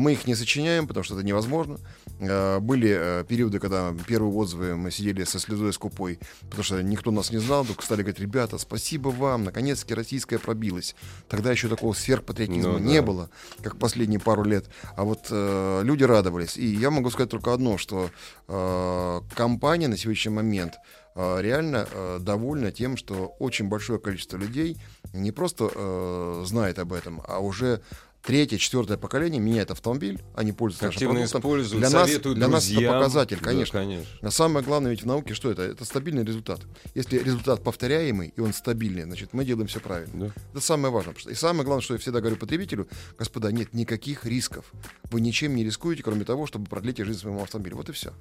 Мы 0.00 0.14
их 0.14 0.26
не 0.26 0.34
сочиняем, 0.34 0.86
потому 0.86 1.04
что 1.04 1.14
это 1.14 1.22
невозможно. 1.22 1.78
А, 2.22 2.58
Были 2.58 2.96
э, 2.98 3.24
периоды, 3.28 3.58
когда 3.58 3.94
первые 4.06 4.32
отзывы 4.32 4.74
мы 4.74 4.90
сидели 4.90 5.24
со 5.24 5.38
слезой 5.38 5.74
скупой, 5.74 6.18
потому 6.44 6.62
что 6.62 6.82
никто 6.82 7.10
нас 7.10 7.30
не 7.30 7.36
знал. 7.36 7.66
Только 7.66 7.84
стали 7.84 8.00
говорить, 8.00 8.18
ребята, 8.18 8.56
спасибо 8.56 9.08
вам, 9.08 9.44
наконец-таки 9.44 9.92
российская 9.92 10.38
пробилась. 10.38 10.96
Тогда 11.28 11.50
еще 11.50 11.68
такого 11.68 11.92
сверхпатриотизма 11.92 12.72
Ну 12.72 12.78
не 12.78 13.00
да. 13.00 13.02
было, 13.02 13.30
как 13.62 13.76
последние 13.76 14.20
пару 14.20 14.42
лет. 14.42 14.70
А 14.96 15.04
вот 15.04 15.26
э, 15.30 15.82
люди 15.84 16.04
радовались. 16.04 16.56
И 16.56 16.64
я 16.64 16.90
могу 16.90 17.10
сказать 17.10 17.28
только 17.30 17.52
одно, 17.52 17.76
что 17.76 18.10
э, 18.48 19.20
компания 19.36 19.88
на 19.88 19.98
сегодняшний 19.98 20.32
момент 20.32 20.76
э, 21.14 21.42
реально 21.42 21.86
э, 21.92 22.18
довольна 22.22 22.72
тем, 22.72 22.96
что 22.96 23.34
очень 23.38 23.68
большое 23.68 23.98
количество 23.98 24.38
людей 24.38 24.78
не 25.12 25.30
просто 25.30 25.70
э, 25.74 26.44
знает 26.46 26.78
об 26.78 26.94
этом, 26.94 27.20
а 27.28 27.40
уже 27.40 27.82
третье, 28.22 28.58
четвертое 28.58 28.96
поколение 28.96 29.40
меняет 29.40 29.70
автомобиль, 29.70 30.20
они 30.34 30.52
пользуются 30.52 30.86
нашим 30.86 30.96
Активно 30.96 31.14
продуктом. 31.14 31.40
используют, 31.40 31.80
Для 31.80 31.90
нас, 31.90 32.10
для 32.18 32.48
нас 32.48 32.70
это 32.70 32.80
показатель, 32.92 33.38
Да, 33.38 33.44
конечно. 33.44 33.78
конечно. 33.80 34.06
Но 34.22 34.30
самое 34.30 34.64
главное 34.64 34.90
ведь 34.90 35.02
в 35.02 35.06
науке 35.06 35.34
что 35.34 35.50
это? 35.50 35.62
Это 35.62 35.84
стабильный 35.84 36.24
результат. 36.24 36.60
Если 36.94 37.18
результат 37.18 37.62
повторяемый 37.64 38.32
и 38.36 38.40
он 38.40 38.52
стабильный, 38.52 39.02
значит 39.04 39.32
мы 39.32 39.44
делаем 39.44 39.66
все 39.66 39.80
правильно. 39.80 40.26
Да. 40.26 40.32
Это 40.52 40.60
самое 40.60 40.92
важное. 40.92 41.14
И 41.28 41.34
самое 41.34 41.64
главное, 41.64 41.82
что 41.82 41.94
я 41.94 42.00
всегда 42.00 42.20
говорю 42.20 42.36
потребителю, 42.36 42.88
господа, 43.18 43.50
нет 43.52 43.72
никаких 43.74 44.24
рисков. 44.26 44.72
Вы 45.10 45.20
ничем 45.20 45.56
не 45.56 45.64
рискуете, 45.64 46.02
кроме 46.02 46.24
того, 46.24 46.46
чтобы 46.46 46.66
продлить 46.66 46.98
жизнь 46.98 47.18
своему 47.20 47.42
автомобилю. 47.42 47.76
Вот 47.76 47.88
и 47.88 47.92
все. 47.92 48.12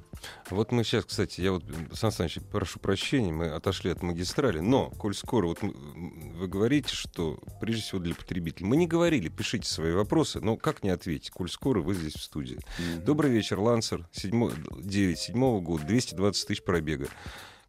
Вот 0.49 0.71
мы 0.71 0.83
сейчас, 0.83 1.05
кстати, 1.05 1.41
я 1.41 1.51
вот, 1.51 1.63
Сан 1.93 2.11
Саныч, 2.11 2.39
прошу 2.51 2.79
прощения, 2.79 3.31
мы 3.31 3.47
отошли 3.49 3.91
от 3.91 4.01
магистрали, 4.01 4.59
но, 4.59 4.89
коль 4.91 5.13
скоро 5.15 5.47
вот 5.47 5.59
вы 5.61 6.47
говорите, 6.47 6.93
что 6.93 7.39
прежде 7.61 7.83
всего 7.83 7.99
для 7.99 8.15
потребителей. 8.15 8.65
Мы 8.65 8.77
не 8.77 8.87
говорили, 8.87 9.29
пишите 9.29 9.67
свои 9.69 9.88
вопросы, 9.95 10.39
но 10.39 10.57
как 10.57 10.83
не 10.83 10.89
ответить, 10.89 11.29
коль 11.31 11.49
скоро 11.49 11.81
вы 11.81 11.93
здесь 11.93 12.13
в 12.15 12.21
студии. 12.23 12.59
Добрый 13.05 13.31
вечер, 13.31 13.59
Лансер, 13.59 14.07
9 14.13 15.17
седьмого 15.19 15.59
года, 15.61 15.85
220 15.85 16.47
тысяч 16.47 16.63
пробега. 16.63 17.07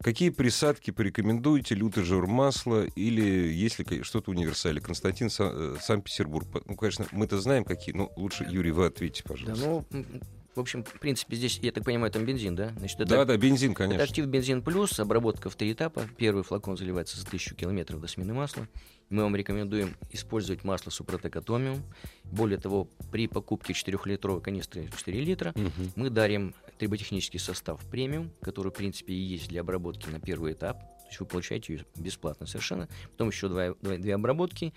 Какие 0.03 0.29
присадки 0.29 0.89
порекомендуете? 0.89 1.75
Лютый 1.75 2.03
жир 2.03 2.25
масла 2.25 2.85
или 2.95 3.21
если 3.53 4.01
что-то 4.01 4.31
универсальное? 4.31 4.81
Константин, 4.81 5.29
э, 5.37 5.75
Санкт-Петербург. 5.79 6.47
Ну, 6.65 6.75
конечно, 6.75 7.05
мы-то 7.11 7.39
знаем, 7.39 7.63
какие. 7.63 7.93
Но 7.93 8.11
лучше, 8.15 8.47
Юрий, 8.49 8.71
вы 8.71 8.87
ответьте, 8.87 9.21
Да, 9.23 9.29
пожалуйста. 9.29 9.63
ну, 9.63 9.85
м, 9.91 10.21
в 10.55 10.59
общем, 10.59 10.83
в 10.83 10.99
принципе, 10.99 11.35
здесь, 11.35 11.59
я 11.61 11.71
так 11.71 11.85
понимаю, 11.85 12.11
там 12.11 12.25
бензин, 12.25 12.55
да? 12.55 12.73
Значит, 12.79 12.99
это, 13.01 13.09
Да, 13.11 13.25
да, 13.25 13.37
бензин, 13.37 13.71
это 13.73 13.77
конечно. 13.77 14.03
актив 14.03 14.25
бензин 14.25 14.63
плюс, 14.63 14.99
обработка 14.99 15.51
в 15.51 15.55
три 15.55 15.71
этапа. 15.71 16.07
Первый 16.17 16.43
флакон 16.43 16.77
заливается 16.77 17.19
за 17.19 17.27
1000 17.27 17.53
километров 17.53 18.01
до 18.01 18.07
смены 18.07 18.33
масла. 18.33 18.67
Мы 19.11 19.23
вам 19.23 19.35
рекомендуем 19.35 19.95
использовать 20.09 20.63
масло 20.63 20.89
Супротек 20.89 21.35
Атомиум. 21.35 21.83
Более 22.23 22.57
того, 22.57 22.87
при 23.11 23.27
покупке 23.27 23.73
4-литровой 23.73 24.41
канистры 24.41 24.89
4 24.97 25.19
литра 25.21 25.51
Мгм. 25.53 25.91
мы 25.97 26.09
дарим 26.09 26.55
триботехнический 26.79 27.37
состав 27.39 27.81
премиум, 27.89 28.31
который, 28.41 28.69
в 28.71 28.73
принципе, 28.73 29.13
и 29.13 29.17
есть 29.19 29.49
для 29.49 29.61
обработки 29.61 30.07
на 30.09 30.21
первый 30.21 30.53
этап. 30.53 30.79
То 30.79 31.07
есть 31.07 31.19
вы 31.19 31.25
получаете 31.25 31.73
ее 31.73 31.85
бесплатно 31.97 32.47
совершенно. 32.47 32.87
Потом 33.11 33.27
еще 33.27 33.49
два, 33.49 33.73
два- 33.81 33.97
две 33.97 34.15
обработки. 34.15 34.73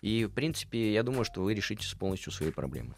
И, 0.00 0.24
в 0.24 0.30
принципе, 0.30 0.94
я 0.94 1.02
думаю, 1.02 1.26
что 1.26 1.42
вы 1.42 1.52
решите 1.52 1.86
с 1.86 1.92
полностью 1.92 2.32
свои 2.32 2.50
проблемы. 2.50 2.94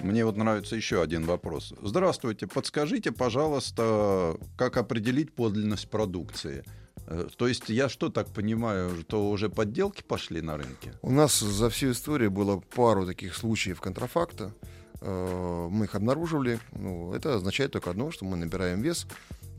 Мне 0.00 0.24
вот 0.24 0.36
нравится 0.36 0.74
еще 0.74 1.02
один 1.02 1.24
вопрос. 1.24 1.72
Здравствуйте, 1.80 2.48
подскажите, 2.48 3.12
пожалуйста, 3.12 4.36
как 4.56 4.76
определить 4.76 5.32
подлинность 5.36 5.88
продукции? 5.88 6.64
Э, 7.06 7.28
То 7.36 7.48
есть 7.48 7.68
я 7.68 7.88
что 7.88 8.08
так 8.08 8.28
понимаю, 8.28 8.90
что 9.02 9.30
уже 9.30 9.48
подделки 9.48 10.02
пошли 10.02 10.40
на 10.42 10.56
рынке? 10.56 10.92
У 11.02 11.10
нас 11.10 11.38
за 11.40 11.68
всю 11.70 11.90
историю 11.92 12.30
было 12.30 12.60
пару 12.74 13.06
таких 13.06 13.34
случаев 13.34 13.80
контрафакта. 13.80 14.52
Э, 15.00 15.68
Мы 15.70 15.84
их 15.86 15.94
обнаруживали. 15.94 16.60
Ну, 16.72 17.12
это 17.14 17.36
означает 17.36 17.72
только 17.72 17.90
одно, 17.90 18.10
что 18.10 18.24
мы 18.24 18.36
набираем 18.36 18.82
вес. 18.82 19.06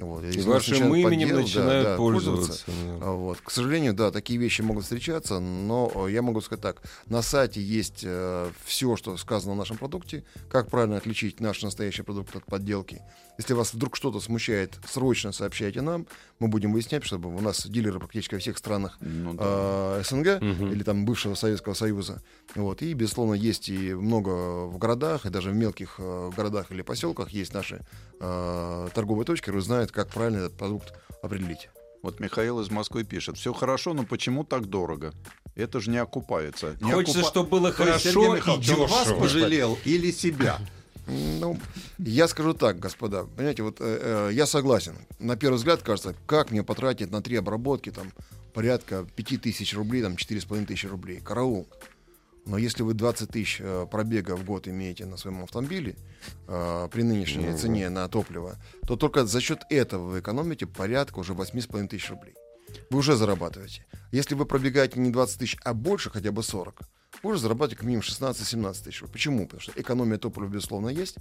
Вот, 0.01 0.23
И 0.23 0.41
вашим 0.41 0.93
именем 0.95 1.29
да, 1.29 1.35
начинают 1.35 1.85
да, 1.87 1.97
пользоваться. 1.97 2.63
да. 2.67 2.73
А 3.01 3.11
Вот. 3.13 3.39
К 3.41 3.49
сожалению, 3.51 3.93
да, 3.93 4.11
такие 4.11 4.39
вещи 4.39 4.61
могут 4.61 4.83
встречаться, 4.83 5.39
но 5.39 5.91
э, 6.07 6.11
я 6.11 6.21
могу 6.21 6.41
сказать 6.41 6.61
так. 6.61 6.81
На 7.07 7.21
сайте 7.21 7.61
есть 7.61 8.05
все, 8.65 8.95
что 8.95 9.17
сказано 9.17 9.53
о 9.53 9.55
нашем 9.55 9.77
продукте, 9.77 10.23
как 10.49 10.69
правильно 10.69 10.97
отличить 10.97 11.39
наш 11.39 11.61
настоящий 11.63 12.01
продукт 12.03 12.35
от 12.35 12.45
подделки. 12.45 13.01
Если 13.37 13.53
вас 13.53 13.73
вдруг 13.73 13.95
что-то 13.95 14.19
смущает, 14.19 14.77
срочно 14.87 15.31
сообщайте 15.31 15.81
нам. 15.81 16.05
мы 16.39 16.47
будем 16.47 16.73
выяснять, 16.73 17.03
чтобы 17.03 17.33
у 17.35 17.39
нас 17.39 17.65
дилеры 17.67 17.97
практически 17.99 18.35
во 18.35 18.39
всех 18.39 18.57
странах 18.57 18.97
Ну 18.99 19.33
да. 19.33 19.99
э, 19.99 20.03
СНГ 20.05 20.41
Мгм. 20.41 20.71
или 20.73 20.83
там 20.83 21.05
бывшего 21.05 21.35
Советского 21.35 21.73
Союза. 21.73 22.21
Вот. 22.55 22.81
И, 22.81 22.93
безусловно, 22.93 23.33
есть 23.33 23.69
и 23.69 23.93
много 23.93 24.65
в 24.67 24.77
городах, 24.77 25.25
и 25.25 25.29
даже 25.29 25.51
в 25.51 25.55
мелких 25.55 25.95
э, 25.99 26.31
городах 26.35 26.71
или 26.71 26.81
поселках 26.81 27.29
есть 27.29 27.53
наши 27.53 27.81
э, 28.19 28.89
торговые 28.93 29.25
точки, 29.25 29.45
которые 29.45 29.61
знают, 29.63 29.90
как 29.91 30.09
правильно 30.09 30.37
этот 30.45 30.57
продукт 30.57 30.93
определить. 31.21 31.69
Вот 32.01 32.19
Михаил 32.19 32.59
из 32.61 32.71
Москвы 32.71 33.03
пишет. 33.03 33.37
Все 33.37 33.53
хорошо, 33.53 33.93
но 33.93 34.03
почему 34.03 34.43
так 34.43 34.65
дорого? 34.67 35.13
Это 35.55 35.79
же 35.79 35.91
не 35.91 35.97
окупается. 35.97 36.75
Не 36.81 36.91
Хочется, 36.93 37.19
окупа- 37.19 37.27
чтобы 37.27 37.49
было 37.49 37.71
хорошо 37.71 38.09
и 38.09 38.15
он 38.15 38.39
вас 38.39 38.59
дешево. 38.59 39.19
пожалел 39.19 39.77
или 39.85 40.11
себя? 40.11 40.59
Ну, 41.07 41.57
я 41.97 42.27
скажу 42.27 42.53
так, 42.53 42.79
господа, 42.79 43.25
понимаете, 43.25 43.63
вот 43.63 43.77
э, 43.79 44.29
э, 44.29 44.33
я 44.33 44.45
согласен. 44.45 44.93
На 45.19 45.35
первый 45.35 45.55
взгляд 45.55 45.81
кажется, 45.81 46.15
как 46.27 46.51
мне 46.51 46.63
потратить 46.63 47.11
на 47.11 47.21
три 47.21 47.35
обработки 47.37 47.89
там 47.91 48.13
порядка 48.53 49.05
5000 49.15 49.73
рублей, 49.73 50.03
там 50.03 50.13
4,5 50.13 50.67
тысячи 50.67 50.85
рублей. 50.85 51.19
Караул. 51.19 51.67
Но 52.45 52.57
если 52.57 52.83
вы 52.83 52.93
20 52.93 53.29
тысяч 53.29 53.57
э, 53.59 53.87
пробега 53.89 54.35
в 54.35 54.43
год 54.43 54.67
имеете 54.67 55.05
на 55.05 55.17
своем 55.17 55.43
автомобиле 55.43 55.95
э, 56.47 56.87
при 56.91 57.03
нынешней 57.03 57.55
цене 57.55 57.89
на 57.89 58.07
топливо, 58.07 58.57
то 58.87 58.95
только 58.95 59.25
за 59.25 59.39
счет 59.41 59.61
этого 59.69 60.09
вы 60.09 60.19
экономите 60.21 60.65
порядка 60.65 61.19
уже 61.19 61.33
8,5 61.33 61.87
тысяч 61.87 62.09
рублей. 62.09 62.33
Вы 62.89 62.99
уже 62.99 63.15
зарабатываете. 63.15 63.85
Если 64.11 64.33
вы 64.35 64.45
пробегаете 64.45 64.99
не 64.99 65.11
20 65.11 65.39
тысяч, 65.39 65.57
а 65.63 65.73
больше, 65.73 66.09
хотя 66.09 66.31
бы 66.31 66.41
40, 66.41 66.81
вы 67.23 67.29
уже 67.31 67.39
зарабатываете 67.39 67.75
как 67.75 67.85
минимум 67.85 68.03
16-17 68.03 68.83
тысяч. 68.83 69.01
рублей. 69.01 69.13
Почему? 69.13 69.45
Потому 69.45 69.61
что 69.61 69.73
экономия 69.75 70.17
топлива, 70.17 70.47
безусловно, 70.47 70.89
есть, 70.89 71.17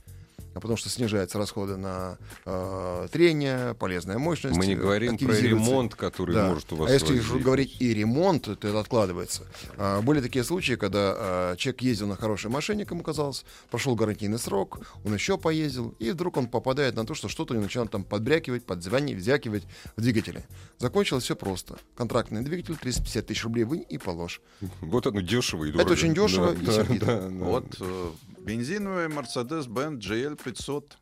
потому 0.54 0.76
что 0.76 0.88
снижаются 0.88 1.38
расходы 1.38 1.76
на 1.76 2.18
э, 2.44 3.08
трение, 3.12 3.74
полезная 3.74 4.18
мощность. 4.18 4.56
Мы 4.56 4.66
не 4.66 4.74
говорим 4.76 5.16
про 5.18 5.32
ремонт, 5.34 5.94
который 5.94 6.34
Да. 6.34 6.48
может 6.48 6.72
у 6.72 6.76
вас 6.76 6.90
А 6.90 6.92
если 6.92 7.14
возникнуть. 7.14 7.42
говорить 7.42 7.76
и 7.80 7.94
ремонт, 7.94 8.44
то 8.44 8.52
это 8.52 8.78
откладывается. 8.80 9.42
А, 9.76 10.00
были 10.02 10.20
такие 10.20 10.44
случаи, 10.44 10.74
когда 10.74 11.14
а, 11.16 11.56
человек 11.56 11.82
ездил 11.82 12.06
на 12.08 12.16
хорошей 12.16 12.50
машине, 12.50 12.84
кому 12.84 13.02
казалось, 13.02 13.44
прошел 13.70 13.94
гарантийный 13.94 14.38
срок, 14.38 14.80
он 15.04 15.14
еще 15.14 15.38
поездил, 15.38 15.94
и 15.98 16.10
вдруг 16.10 16.36
он 16.36 16.46
попадает 16.48 16.96
на 16.96 17.06
то, 17.06 17.14
что 17.14 17.28
что-то 17.28 17.54
не 17.54 17.60
начинает 17.62 17.90
там 17.90 18.04
подбрякивать, 18.04 18.64
подзвонить, 18.64 19.16
взякивать 19.18 19.64
в 19.96 20.00
двигателе. 20.00 20.44
Закончилось 20.78 21.24
все 21.24 21.36
просто. 21.36 21.78
Контрактный 21.96 22.42
двигатель, 22.42 22.76
350 22.76 23.26
тысяч 23.26 23.44
рублей 23.44 23.64
вынь 23.64 23.84
и 23.88 23.98
положь. 23.98 24.40
Вот 24.80 25.06
оно 25.06 25.20
дешево 25.20 25.64
и 25.64 25.68
Это 25.70 25.78
дорого. 25.78 25.92
очень 25.92 26.14
дешево 26.14 26.54
Да, 26.54 26.82
и 26.82 26.98
да, 26.98 27.06
да, 27.06 27.20
да. 27.28 27.44
Вот 27.44 27.76
э, 27.80 28.10
бензиновый 28.44 29.06
Mercedes-Benz 29.06 29.98
GL 29.98 30.42
500. 30.42 30.96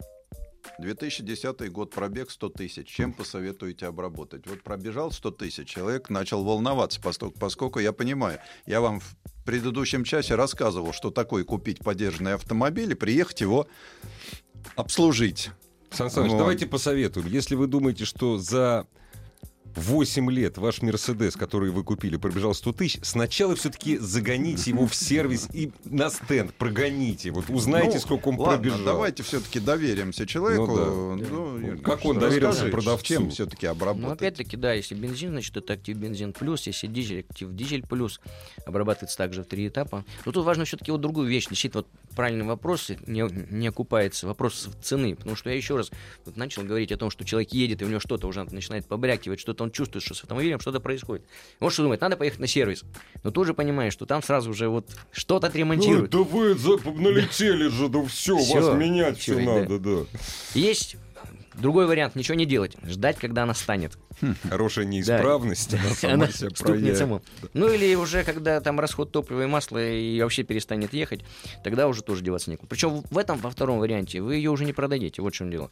2010 0.78 1.72
год, 1.72 1.90
пробег 1.90 2.30
100 2.30 2.48
тысяч. 2.50 2.88
Чем 2.88 3.12
посоветуете 3.12 3.86
обработать? 3.86 4.46
Вот 4.46 4.62
пробежал 4.62 5.10
100 5.10 5.30
тысяч, 5.32 5.68
человек 5.68 6.10
начал 6.10 6.44
волноваться, 6.44 7.00
поскольку, 7.00 7.38
поскольку 7.38 7.78
я 7.80 7.92
понимаю, 7.92 8.38
я 8.66 8.80
вам 8.80 9.00
в 9.00 9.16
предыдущем 9.44 10.04
часе 10.04 10.34
рассказывал, 10.34 10.92
что 10.92 11.10
такое 11.10 11.44
купить 11.44 11.78
подержанный 11.80 12.34
автомобиль 12.34 12.92
и 12.92 12.94
приехать 12.94 13.40
его 13.40 13.66
обслужить. 14.76 15.50
Сан 15.90 16.10
Саныч, 16.10 16.32
Вот. 16.32 16.38
давайте 16.38 16.66
посоветуем. 16.66 17.26
Если 17.26 17.54
вы 17.54 17.66
думаете, 17.66 18.04
что 18.04 18.38
за 18.38 18.86
8 19.76 20.30
лет 20.30 20.58
ваш 20.58 20.82
Мерседес, 20.82 21.36
который 21.36 21.70
вы 21.70 21.84
купили, 21.84 22.16
пробежал 22.16 22.54
100 22.54 22.72
тысяч, 22.72 22.98
сначала 23.02 23.54
все-таки 23.54 23.98
загоните 23.98 24.70
его 24.70 24.86
в 24.86 24.94
сервис 24.94 25.48
и 25.52 25.70
на 25.84 26.10
стенд 26.10 26.52
прогоните. 26.54 27.30
Вот 27.30 27.44
узнайте, 27.48 27.94
Ну, 27.94 28.00
сколько 28.00 28.28
он 28.28 28.38
ладно, 28.38 28.56
пробежал. 28.56 28.84
давайте 28.84 29.22
все-таки 29.22 29.60
доверимся 29.60 30.26
человеку. 30.26 30.66
Ну 30.66 30.76
да. 31.18 31.26
Ну, 31.30 31.58
Юрий 31.58 31.78
Как 31.80 32.04
он 32.04 32.18
доверился 32.18 32.64
расскажи, 32.64 32.72
продавцу? 32.72 33.04
Чем 33.04 33.30
все-таки 33.30 33.66
Ну, 33.66 33.72
обработать? 33.72 34.18
опять-таки, 34.18 34.56
да, 34.56 34.72
если 34.72 34.94
бензин, 34.94 35.30
значит, 35.30 35.56
это 35.56 35.74
актив 35.74 35.96
бензин 35.96 36.32
плюс, 36.32 36.66
если 36.66 36.86
дизель, 36.86 37.20
актив 37.20 37.52
дизель 37.52 37.86
плюс, 37.86 38.20
обрабатывается 38.66 39.16
также 39.16 39.42
в 39.42 39.46
три 39.46 39.68
этапа. 39.68 40.04
Но 40.24 40.32
тут 40.32 40.44
важно 40.44 40.64
все-таки 40.64 40.90
вот 40.90 41.00
другую 41.00 41.28
вещь. 41.28 41.46
Действительно, 41.48 41.82
вот 41.82 42.16
правильный 42.16 42.44
вопрос 42.44 42.90
не, 43.06 43.24
не 43.50 43.68
окупается, 43.68 44.26
вопрос 44.26 44.68
цены. 44.82 45.14
Потому 45.14 45.36
что 45.36 45.50
я 45.50 45.56
еще 45.56 45.76
раз 45.76 45.90
вот 46.24 46.36
начал 46.36 46.62
говорить 46.64 46.92
о 46.92 46.96
том, 46.96 47.10
что 47.10 47.24
человек 47.24 47.52
едет, 47.52 47.82
и 47.82 47.84
у 47.84 47.88
него 47.88 48.00
что-то 48.00 48.26
уже 48.26 48.42
начинает 48.44 48.86
побрякивать, 48.86 49.40
что-то 49.40 49.64
он 49.64 49.67
чувствует, 49.70 50.04
что 50.04 50.14
с 50.14 50.22
автомобилем 50.22 50.60
что-то 50.60 50.80
происходит. 50.80 51.24
Вот 51.60 51.72
что 51.72 51.82
думает, 51.82 52.00
надо 52.00 52.16
поехать 52.16 52.40
на 52.40 52.46
сервис. 52.46 52.84
Но 53.22 53.30
тут 53.30 53.46
же 53.46 53.54
понимаешь, 53.54 53.92
что 53.92 54.06
там 54.06 54.22
сразу 54.22 54.50
уже 54.50 54.68
вот 54.68 54.90
что-то 55.12 55.46
отремонтируют. 55.48 56.10
да 56.10 56.18
вы 56.18 56.54
налетели 56.54 57.68
же, 57.68 57.88
да 57.88 58.04
все, 58.04 58.38
Всё, 58.38 58.74
менять 58.74 59.18
всё, 59.18 59.66
да. 59.66 59.78
да. 59.78 60.06
Есть 60.54 60.96
другой 61.54 61.86
вариант, 61.86 62.14
ничего 62.14 62.34
не 62.34 62.46
делать, 62.46 62.76
ждать, 62.84 63.18
когда 63.18 63.42
она 63.42 63.54
станет. 63.54 63.98
Хорошая 64.48 64.84
неисправность, 64.84 65.74
она 65.74 65.94
сама 65.94 66.14
Она 66.14 66.28
себя 66.28 66.50
проявит. 66.50 67.22
Ну 67.54 67.72
или 67.72 67.94
уже 67.94 68.24
когда 68.24 68.60
там 68.60 68.80
расход 68.80 69.12
топлива 69.12 69.44
и 69.44 69.46
масла 69.46 69.84
и 69.86 70.20
вообще 70.20 70.42
перестанет 70.42 70.92
ехать, 70.92 71.20
тогда 71.62 71.86
уже 71.88 72.02
тоже 72.02 72.22
деваться 72.22 72.50
некуда. 72.50 72.68
Причем 72.68 73.02
в 73.10 73.18
этом, 73.18 73.38
во 73.38 73.50
втором 73.50 73.78
варианте, 73.78 74.20
вы 74.20 74.36
ее 74.36 74.50
уже 74.50 74.64
не 74.64 74.72
продадите. 74.72 75.22
Вот 75.22 75.34
в 75.34 75.36
чем 75.36 75.50
дело. 75.50 75.70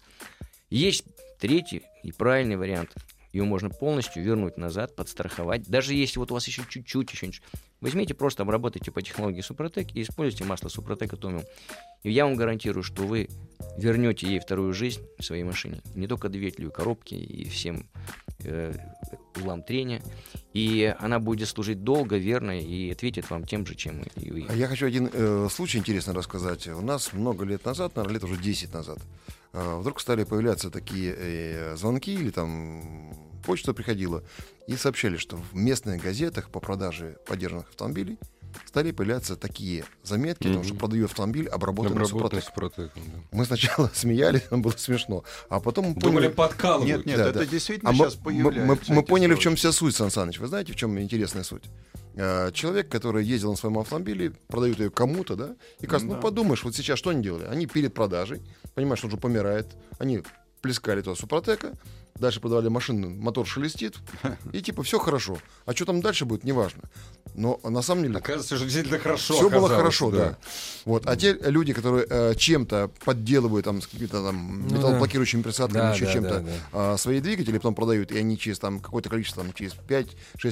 Есть 0.70 1.04
третий 1.40 1.82
и 2.02 2.12
правильный 2.12 2.56
вариант. 2.56 2.92
Ее 3.36 3.44
можно 3.44 3.68
полностью 3.68 4.22
вернуть 4.22 4.56
назад, 4.56 4.96
подстраховать. 4.96 5.68
Даже 5.68 5.92
если 5.92 6.18
вот 6.18 6.30
у 6.30 6.34
вас 6.34 6.46
еще 6.46 6.62
чуть-чуть, 6.66 7.12
еще 7.12 7.26
ничего. 7.26 7.44
Возьмите, 7.82 8.14
просто 8.14 8.44
обработайте 8.44 8.90
по 8.90 9.02
технологии 9.02 9.42
Супротек 9.42 9.94
и 9.94 10.00
используйте 10.00 10.44
масло 10.44 10.70
Супротек 10.70 11.12
Атомиум. 11.12 11.44
И 12.02 12.10
я 12.10 12.24
вам 12.24 12.36
гарантирую, 12.36 12.82
что 12.82 13.02
вы 13.02 13.28
вернете 13.76 14.26
ей 14.26 14.40
вторую 14.40 14.72
жизнь 14.72 15.02
в 15.18 15.22
своей 15.22 15.42
машине. 15.42 15.82
Не 15.94 16.06
только 16.06 16.30
двигателю, 16.30 16.70
коробке, 16.70 17.16
и 17.16 17.46
всем 17.50 17.86
э, 18.38 18.72
трения. 19.66 20.02
И 20.54 20.94
она 20.98 21.18
будет 21.18 21.48
служить 21.48 21.84
долго, 21.84 22.16
верно, 22.16 22.58
и 22.58 22.90
ответит 22.90 23.28
вам 23.28 23.44
тем 23.44 23.66
же, 23.66 23.74
чем 23.74 24.02
и 24.16 24.30
вы. 24.30 24.46
А 24.48 24.54
Я 24.54 24.66
хочу 24.66 24.86
один 24.86 25.10
э, 25.12 25.48
случай 25.50 25.76
интересно 25.76 26.14
рассказать. 26.14 26.66
У 26.68 26.80
нас 26.80 27.12
много 27.12 27.44
лет 27.44 27.66
назад, 27.66 27.96
наверное, 27.96 28.14
лет 28.14 28.24
уже 28.24 28.40
10 28.40 28.72
назад, 28.72 28.98
э, 29.52 29.76
вдруг 29.78 30.00
стали 30.00 30.24
появляться 30.24 30.70
такие 30.70 31.14
э, 31.14 31.76
звонки 31.76 32.14
или 32.14 32.30
там 32.30 33.25
почта 33.46 33.72
приходила 33.72 34.22
и 34.66 34.76
сообщали, 34.76 35.16
что 35.16 35.36
в 35.36 35.54
местных 35.54 36.02
газетах 36.02 36.50
по 36.50 36.60
продаже 36.60 37.16
подержанных 37.26 37.68
автомобилей 37.68 38.18
стали 38.66 38.90
появляться 38.90 39.36
такие 39.36 39.84
заметки, 40.02 40.48
Мгм. 40.48 40.64
что 40.64 40.74
продаю 40.74 41.04
автомобиль, 41.04 41.46
обработанный 41.48 42.02
Обработанный 42.02 42.42
Супротек. 42.42 42.44
Супротеком, 42.44 43.02
да. 43.14 43.18
Мы 43.30 43.44
сначала 43.44 43.90
смеялись, 43.94 44.42
нам 44.50 44.62
было 44.62 44.72
смешно, 44.76 45.24
а 45.48 45.60
потом 45.60 45.86
мы 45.88 45.94
Думали, 45.94 46.14
поняли... 46.28 46.32
подкалывают. 46.32 46.96
Нет, 46.96 47.06
нет, 47.06 47.16
Да, 47.18 47.28
это 47.28 47.38
да. 47.40 47.46
действительно 47.46 47.90
А 47.90 47.92
мы, 47.92 47.98
сейчас 47.98 48.16
мы- 48.16 48.22
появляется. 48.24 48.60
мы- 48.66 48.96
мы 48.96 49.00
эти 49.02 49.08
поняли, 49.08 49.34
в 49.34 49.38
чем 49.38 49.56
вся 49.56 49.72
суть, 49.72 49.94
Сан 49.94 50.10
Саныч. 50.10 50.38
Вы 50.40 50.46
знаете, 50.48 50.72
в 50.72 50.76
чем 50.76 50.98
интересная 50.98 51.42
суть? 51.44 51.64
Э, 52.16 52.50
Человек, 52.52 52.88
который 52.88 53.24
ездил 53.24 53.50
на 53.50 53.56
своем 53.56 53.78
автомобиле, 53.78 54.32
продают 54.48 54.80
ее 54.80 54.90
кому-то, 54.90 55.36
да, 55.36 55.54
и 55.80 55.86
кажется, 55.86 56.08
Да. 56.08 56.14
ну 56.16 56.20
подумаешь, 56.22 56.64
вот 56.64 56.74
сейчас 56.74 56.98
что 56.98 57.10
они 57.10 57.22
делали? 57.22 57.44
Они 57.44 57.66
перед 57.66 57.92
продажей, 57.92 58.40
понимаешь, 58.74 58.98
что 59.00 59.08
он 59.08 59.12
уже 59.12 59.20
помирает, 59.20 59.66
они 59.98 60.22
плескали 60.62 61.02
туда 61.02 61.14
супротека, 61.14 61.74
дальше 62.18 62.40
продавали 62.40 62.68
машину, 62.68 63.10
мотор 63.10 63.46
шелестит, 63.46 63.94
и 64.52 64.60
типа 64.62 64.82
все 64.82 64.98
хорошо. 64.98 65.38
А 65.64 65.72
что 65.74 65.84
там 65.84 66.00
дальше 66.00 66.24
будет, 66.24 66.44
неважно. 66.44 66.82
Но 67.34 67.60
на 67.64 67.82
самом 67.82 68.04
деле 68.04 68.16
Оказывается, 68.16 68.56
что 68.56 68.64
действительно 68.64 68.98
хорошо 68.98 69.34
все 69.34 69.50
было 69.50 69.68
хорошо, 69.68 70.10
да. 70.10 70.38
Вот. 70.86 71.06
А 71.06 71.16
те 71.16 71.34
люди, 71.42 71.74
которые 71.74 72.06
э, 72.08 72.34
чем-то 72.34 72.90
подделывают 73.04 73.64
там 73.66 73.82
с 73.82 73.86
какими-то 73.86 74.22
там 74.24 74.66
Ну 74.68 74.74
металлоблокирующими 74.76 75.42
присадками, 75.42 75.82
Да, 75.82 75.92
еще 75.92 76.06
да, 76.06 76.12
чем-то 76.12 76.30
да, 76.30 76.40
да. 76.40 76.50
а, 76.72 76.96
свои 76.96 77.20
двигатели 77.20 77.56
потом 77.58 77.74
продают, 77.74 78.10
и 78.10 78.16
они 78.18 78.38
через 78.38 78.58
там 78.58 78.80
какое-то 78.80 79.10
количество, 79.10 79.42
там, 79.44 79.52
через 79.52 79.74
5-6 79.74 80.06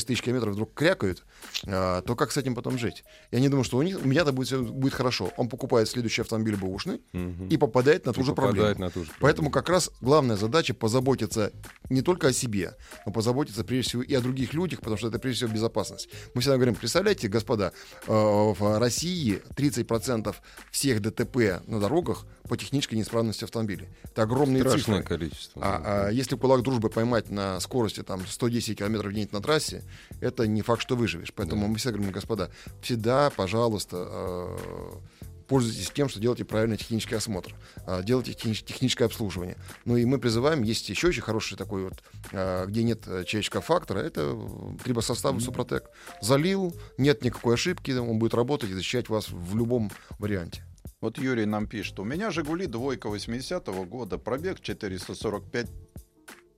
тысяч 0.04 0.20
километров 0.20 0.52
вдруг 0.54 0.74
крякают, 0.74 1.24
а, 1.66 2.02
то 2.02 2.14
как 2.16 2.32
с 2.32 2.36
этим 2.36 2.54
потом 2.54 2.76
жить? 2.76 3.04
Я 3.30 3.40
не 3.40 3.48
думаю, 3.48 3.64
что 3.64 3.78
у, 3.78 3.82
них, 3.82 3.98
у 4.04 4.06
меня-то 4.06 4.32
будет, 4.32 4.68
будет 4.68 4.92
хорошо. 4.92 5.32
Он 5.38 5.48
покупает 5.48 5.88
следующий 5.88 6.20
автомобиль 6.20 6.56
бэушный 6.56 7.00
Мгм. 7.14 7.48
и 7.48 7.56
попадает 7.56 8.04
на 8.04 8.12
ту 8.12 8.20
И 8.20 8.24
же 8.24 8.34
попадает 8.34 8.76
проблему. 8.76 8.84
на 8.84 8.90
ту 8.90 9.04
же 9.04 9.10
Поэтому 9.20 9.48
проблему. 9.48 9.50
как 9.52 9.68
раз 9.70 9.90
главная 10.02 10.36
задача 10.36 10.74
позаботиться 10.74 11.50
не 11.90 12.02
только 12.02 12.28
о 12.28 12.32
себе, 12.32 12.76
но 13.04 13.12
позаботиться 13.12 13.64
прежде 13.64 13.88
всего 13.90 14.02
и 14.02 14.14
о 14.14 14.20
других 14.20 14.54
людях, 14.54 14.80
потому 14.80 14.96
что 14.96 15.08
это 15.08 15.18
прежде 15.18 15.44
всего 15.44 15.54
безопасность. 15.54 16.08
Мы 16.34 16.40
всегда 16.40 16.56
говорим, 16.56 16.74
представляете, 16.74 17.28
господа, 17.28 17.72
э, 18.06 18.12
в 18.12 18.78
России 18.78 19.42
30% 19.54 20.34
всех 20.70 21.00
ДТП 21.00 21.62
на 21.66 21.80
дорогах 21.80 22.26
по 22.48 22.56
технической 22.56 22.98
неисправности 22.98 23.44
автомобилей. 23.44 23.88
Это 24.04 24.22
огромные 24.22 24.62
Страшное 24.62 25.02
цифры. 25.02 25.18
количество. 25.18 25.62
А, 25.62 26.06
а 26.06 26.10
если 26.10 26.36
кулак 26.36 26.62
дружбы 26.62 26.88
поймать 26.90 27.30
на 27.30 27.60
скорости 27.60 28.02
там 28.02 28.26
110 28.26 28.78
км 28.78 29.08
в 29.08 29.12
день 29.12 29.28
на 29.32 29.40
трассе, 29.40 29.82
это 30.20 30.46
не 30.46 30.62
факт, 30.62 30.82
что 30.82 30.96
выживешь. 30.96 31.32
Поэтому 31.34 31.68
мы 31.68 31.76
всегда 31.76 31.92
говорим, 31.92 32.12
господа, 32.12 32.50
всегда, 32.80 33.30
пожалуйста, 33.30 34.06
э, 34.10 34.98
пользуйтесь 35.46 35.90
тем, 35.90 36.08
что 36.08 36.20
делаете 36.20 36.44
правильный 36.44 36.76
технический 36.76 37.14
осмотр, 37.14 37.54
а, 37.86 38.02
делайте 38.02 38.32
техни- 38.32 38.54
техническое 38.64 39.04
обслуживание. 39.04 39.56
Ну 39.84 39.96
и 39.96 40.04
мы 40.04 40.18
призываем, 40.18 40.62
есть 40.62 40.88
еще 40.88 41.08
очень 41.08 41.22
хороший 41.22 41.56
такой 41.56 41.84
вот, 41.84 42.02
а, 42.32 42.66
где 42.66 42.82
нет 42.82 43.02
э, 43.06 43.24
человеческого 43.24 43.62
фактора, 43.62 44.00
это 44.00 44.32
э, 44.34 44.82
трибосоставы 44.84 45.40
Супротек. 45.40 45.90
Залил, 46.20 46.74
нет 46.98 47.22
никакой 47.22 47.54
ошибки, 47.54 47.90
он 47.92 48.18
будет 48.18 48.34
работать 48.34 48.70
и 48.70 48.74
защищать 48.74 49.08
вас 49.08 49.28
в 49.28 49.56
любом 49.56 49.90
варианте. 50.18 50.64
Вот 51.00 51.18
Юрий 51.18 51.44
нам 51.44 51.66
пишет. 51.66 51.98
У 51.98 52.04
меня 52.04 52.30
«Жигули» 52.30 52.66
двойка 52.66 53.08
80-го 53.08 53.84
года, 53.84 54.16
пробег 54.16 54.60
445 54.62 55.66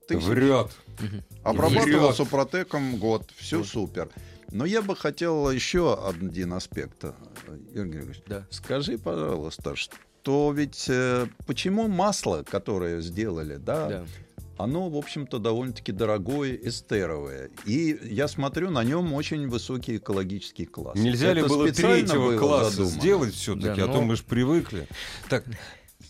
тысяч. 0.07 0.23
Врет. 0.23 0.71
Обрабатывал 1.43 2.07
Врет. 2.07 2.17
супротеком 2.17 2.97
год. 2.97 3.29
Все 3.37 3.65
супер. 3.65 4.09
Но 4.53 4.65
я 4.65 4.83
бы 4.83 4.95
хотел 4.97 5.51
еще 5.51 5.95
один 6.09 6.53
аспект. 6.53 7.05
э, 7.05 7.13
Игорь 7.73 7.87
Григорьевич, 7.89 8.23
Да. 8.27 8.47
скажи, 8.51 8.97
пожалуйста, 8.99 9.75
что 9.77 10.53
ведь 10.53 10.87
э, 10.89 11.27
почему 11.47 11.89
масло, 11.89 12.45
которое 12.49 13.01
сделали, 13.01 13.57
да, 13.57 13.89
Да. 13.89 14.07
оно, 14.59 14.89
в 14.89 14.97
общем-то, 14.97 15.39
довольно-таки 15.39 15.93
дорогое, 15.93 16.55
эстеровое. 16.57 17.51
И 17.65 17.99
я 18.05 18.27
смотрю, 18.29 18.71
на 18.71 18.83
нем 18.85 19.13
очень 19.13 19.49
высокий 19.49 19.97
экологический 19.99 20.65
класс. 20.67 20.97
Нельзя 20.97 21.33
ли 21.33 21.41
Это 21.41 21.49
было 21.49 21.67
специально 21.67 21.97
третьего 22.07 22.27
было 22.31 22.39
класса 22.39 22.71
задумано? 22.71 23.01
сделать 23.01 23.35
все-таки, 23.35 23.67
Да, 23.81 23.85
а 23.85 23.87
то 23.89 23.93
но- 23.95 24.03
мы 24.03 24.17
же 24.17 24.23
привыкли. 24.25 24.89
Так, 25.29 25.45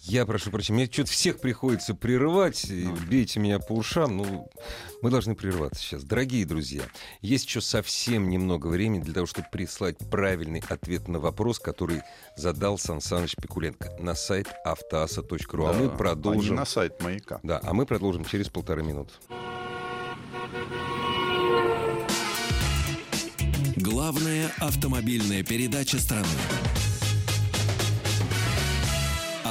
я 0.04 0.26
прошу 0.26 0.50
прощения, 0.50 0.84
мне 0.84 0.92
что-то 0.92 1.10
всех 1.10 1.40
приходится 1.40 1.94
прерывать, 1.94 2.64
и 2.66 2.86
бейте 3.08 3.40
меня 3.40 3.58
по 3.58 3.72
ушам, 3.72 4.16
ну, 4.16 4.50
мы 5.02 5.10
должны 5.10 5.34
прерваться 5.34 5.82
сейчас. 5.82 6.04
Дорогие 6.04 6.46
друзья, 6.46 6.82
есть 7.20 7.46
еще 7.46 7.60
совсем 7.60 8.28
немного 8.28 8.68
времени 8.68 9.02
для 9.02 9.14
того, 9.14 9.26
чтобы 9.26 9.48
прислать 9.50 9.98
правильный 10.10 10.62
ответ 10.68 11.08
на 11.08 11.18
вопрос, 11.18 11.58
который 11.58 12.02
задал 12.36 12.78
Сан 12.78 13.00
Саныч 13.00 13.36
Пикуленко 13.36 13.96
на 13.98 14.14
сайт 14.14 14.48
автоаса.ру. 14.64 15.66
А 15.66 15.72
Да, 15.72 15.78
мы 15.78 15.86
а 15.86 15.90
не 15.90 15.96
продолжим... 15.96 16.56
на 16.56 16.64
сайт 16.64 17.02
маяка. 17.02 17.40
Да, 17.42 17.60
а 17.62 17.74
мы 17.74 17.86
продолжим 17.86 18.24
через 18.24 18.48
полторы 18.48 18.82
минуты. 18.82 19.12
Главная 23.76 24.50
автомобильная 24.58 25.42
передача 25.42 25.98
страны. 25.98 26.26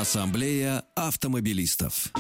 Ассамблея 0.10 0.84
автомобилистов. 0.94 2.12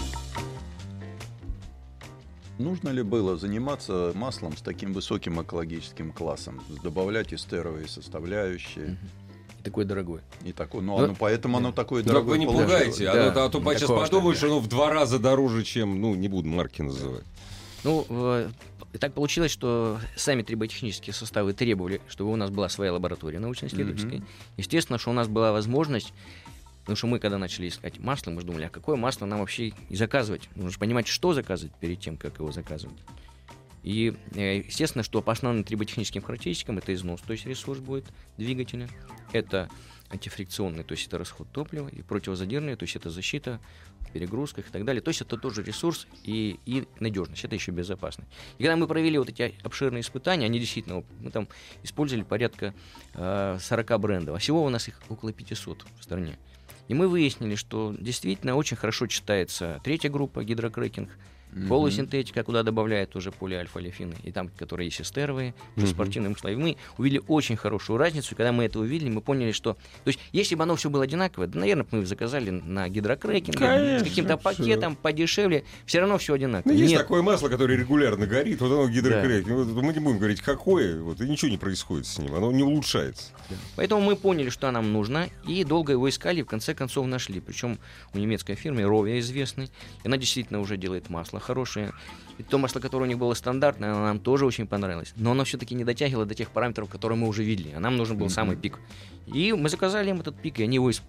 Нужно 2.57 2.89
ли 2.89 3.03
было 3.03 3.37
заниматься 3.37 4.11
маслом 4.15 4.57
с 4.57 4.61
таким 4.61 4.91
высоким 4.91 5.39
экологическим 5.43 6.11
классом, 6.11 6.63
добавлять 6.81 7.31
эстеровые 7.31 7.87
составляющие 7.87 8.97
И 9.59 9.63
такой 9.63 9.85
дорогой. 9.85 10.21
и 10.43 10.51
такое? 10.51 10.81
Ну, 10.81 10.97
Ну, 10.97 11.03
оно, 11.03 11.13
поэтому 11.15 11.57
оно 11.57 11.71
такое 11.71 12.01
Да 12.01 12.07
дорогое 12.09 12.31
вы 12.31 12.37
не 12.39 12.45
получилось. 12.47 12.71
пугайте, 12.73 13.07
а, 13.07 13.13
Да, 13.13 13.31
то- 13.31 13.45
а 13.45 13.49
то 13.49 13.59
сейчас 13.59 13.83
штата. 13.83 14.35
что 14.35 14.47
оно 14.47 14.59
в 14.59 14.67
два 14.67 14.89
раза 14.89 15.19
дороже, 15.19 15.63
чем, 15.63 16.01
ну, 16.01 16.15
не 16.15 16.27
буду 16.27 16.49
марки 16.49 16.81
называть. 16.81 17.23
Ну, 17.83 18.03
э, 18.09 18.49
так 18.99 19.13
получилось, 19.13 19.51
что 19.51 19.99
сами 20.15 20.41
триботехнические 20.41 21.13
составы 21.13 21.53
требовали, 21.53 22.01
чтобы 22.07 22.31
у 22.33 22.35
нас 22.35 22.49
была 22.49 22.67
своя 22.67 22.91
лаборатория 22.93 23.37
научно-исследовательская. 23.37 24.23
Естественно, 24.57 24.97
что 24.97 25.11
у 25.11 25.13
нас 25.13 25.27
была 25.27 25.51
возможность, 25.51 26.11
потому 26.85 26.97
что 26.97 27.07
мы, 27.07 27.17
когда 27.17 27.39
начали 27.39 27.67
искать 27.67 27.97
масло, 27.97 28.29
мы 28.29 28.41
же 28.41 28.47
думали, 28.47 28.65
а 28.65 28.69
какое 28.69 28.95
масло 28.95 29.25
нам 29.25 29.39
вообще 29.39 29.73
и 29.89 29.95
заказывать? 29.95 30.47
Нужно 30.53 30.69
же 30.69 30.77
понимать, 30.77 31.07
что 31.07 31.33
заказывать 31.33 31.73
перед 31.79 31.99
тем, 31.99 32.15
как 32.15 32.37
его 32.37 32.51
заказывать. 32.51 32.97
И, 33.81 34.15
э, 34.35 34.57
естественно, 34.59 35.03
что 35.03 35.23
по 35.23 35.31
основным 35.31 35.63
триботехническим 35.63 36.21
характеристикам 36.21 36.77
это 36.77 36.93
износ, 36.93 37.21
то 37.21 37.33
есть 37.33 37.47
ресурс 37.47 37.79
будет 37.79 38.05
двигателя, 38.37 38.87
это 39.31 39.67
антифрикционный, 40.09 40.83
то 40.83 40.93
есть 40.93 41.07
это 41.07 41.17
расход 41.17 41.47
топлива, 41.51 41.87
и 41.87 42.03
противозадирный, 42.03 42.75
то 42.75 42.83
есть 42.83 42.95
это 42.95 43.09
защита 43.09 43.59
в 44.01 44.11
перегрузках 44.11 44.67
и 44.67 44.71
так 44.71 44.85
далее. 44.85 45.01
То 45.01 45.09
есть 45.09 45.21
это 45.21 45.37
тоже 45.37 45.63
ресурс 45.63 46.07
и, 46.23 46.59
и 46.65 46.87
надежность, 46.99 47.43
это 47.43 47.55
еще 47.55 47.71
безопасность. 47.71 48.29
И 48.59 48.63
когда 48.63 48.75
мы 48.75 48.87
провели 48.87 49.17
вот 49.17 49.29
эти 49.29 49.55
обширные 49.63 50.01
испытания, 50.01 50.45
они 50.45 50.59
действительно, 50.59 51.03
мы 51.19 51.31
там 51.31 51.47
использовали 51.83 52.23
порядка 52.23 52.73
э, 53.15 53.57
40 53.59 53.99
брендов, 53.99 54.35
а 54.35 54.39
всего 54.39 54.63
у 54.63 54.69
нас 54.69 54.87
их 54.87 55.01
около 55.09 55.33
500 55.33 55.85
в 55.99 56.03
стране. 56.03 56.37
И 56.87 56.93
мы 56.93 57.07
выяснили, 57.07 57.55
что 57.55 57.95
действительно 57.97 58.55
очень 58.55 58.77
хорошо 58.77 59.07
читается 59.07 59.81
третья 59.83 60.09
группа 60.09 60.43
гидрокрекинг, 60.43 61.09
полусинтетика, 61.67 62.43
куда 62.43 62.63
добавляют 62.63 63.15
уже 63.15 63.31
полиальфа-олефины, 63.31 64.15
и 64.23 64.31
там, 64.31 64.49
которые 64.49 64.87
есть 64.87 65.01
эстеровые, 65.01 65.53
уже 65.75 65.87
спортивные 65.87 66.29
масла. 66.29 66.49
И 66.49 66.55
мы 66.55 66.77
увидели 66.97 67.21
очень 67.27 67.55
хорошую 67.55 67.97
разницу, 67.97 68.33
и 68.33 68.37
когда 68.37 68.51
мы 68.51 68.65
это 68.65 68.79
увидели, 68.79 69.09
мы 69.09 69.21
поняли, 69.21 69.51
что... 69.51 69.73
То 69.73 70.07
есть, 70.07 70.19
если 70.31 70.55
бы 70.55 70.63
оно 70.63 70.75
все 70.75 70.89
было 70.89 71.03
одинаковое, 71.03 71.47
да, 71.47 71.59
наверное, 71.59 71.85
мы 71.91 72.05
заказали 72.05 72.49
на 72.49 72.89
гидрокрекинге, 72.89 73.57
Конечно, 73.57 74.05
с 74.05 74.09
каким-то 74.09 74.37
пакетом, 74.37 74.95
подешевле, 74.95 75.63
все 75.85 75.99
равно 75.99 76.17
все 76.17 76.33
одинаково. 76.33 76.71
Ну, 76.71 76.77
есть 76.77 76.91
Нет, 76.91 77.01
такое 77.01 77.21
масло, 77.21 77.49
которое 77.49 77.77
регулярно 77.77 78.27
горит, 78.27 78.61
вот 78.61 78.71
оно 78.71 78.89
гидрокрекинг. 78.89 79.47
Вот 79.47 79.67
Мы 79.83 79.93
не 79.93 79.99
будем 79.99 80.17
говорить, 80.17 80.41
какое, 80.41 81.01
вот, 81.01 81.21
и 81.21 81.27
ничего 81.27 81.51
не 81.51 81.57
происходит 81.57 82.05
с 82.05 82.17
ним, 82.17 82.33
оно 82.35 82.51
не 82.51 82.63
улучшается. 82.63 83.31
Поэтому 83.75 84.01
мы 84.01 84.15
поняли, 84.15 84.49
что 84.49 84.69
нам 84.71 84.91
нужно, 84.91 85.29
и 85.47 85.63
долго 85.63 85.93
его 85.93 86.09
искали, 86.09 86.39
и 86.39 86.43
в 86.43 86.47
конце 86.47 86.73
концов 86.73 87.07
нашли. 87.07 87.39
Причем 87.39 87.77
у 88.13 88.17
немецкой 88.17 88.55
фирмы 88.55 88.83
Ровия 88.83 89.19
известной, 89.19 89.65
и 90.03 90.07
она 90.07 90.17
действительно 90.17 90.59
уже 90.59 90.77
делает 90.77 91.09
масло 91.09 91.39
хорошее. 91.45 91.93
И 92.37 92.43
то 92.43 92.57
масло, 92.57 92.79
которое 92.81 93.05
у 93.05 93.07
них 93.07 93.17
было 93.17 93.33
стандартное, 93.33 93.91
оно 93.93 94.01
нам 94.03 94.19
тоже 94.19 94.45
очень 94.45 94.67
понравилось. 94.67 95.13
Но 95.15 95.31
оно 95.31 95.45
все-таки 95.45 95.73
не 95.75 95.85
дотягивало 95.85 96.25
до 96.25 96.35
тех 96.35 96.49
параметров, 96.49 96.89
которые 96.89 97.17
мы 97.17 97.27
уже 97.29 97.43
видели. 97.43 97.71
А 97.75 97.79
нам 97.79 97.95
нужен 97.95 98.17
был 98.17 98.29
самый 98.29 98.57
пик. 98.57 98.79
И 99.27 99.53
мы 99.53 99.69
заказали 99.69 100.09
им 100.09 100.19
этот 100.19 100.35
пик, 100.41 100.59
и 100.59 100.63
они 100.63 100.75
его 100.75 100.89
из- 100.89 101.01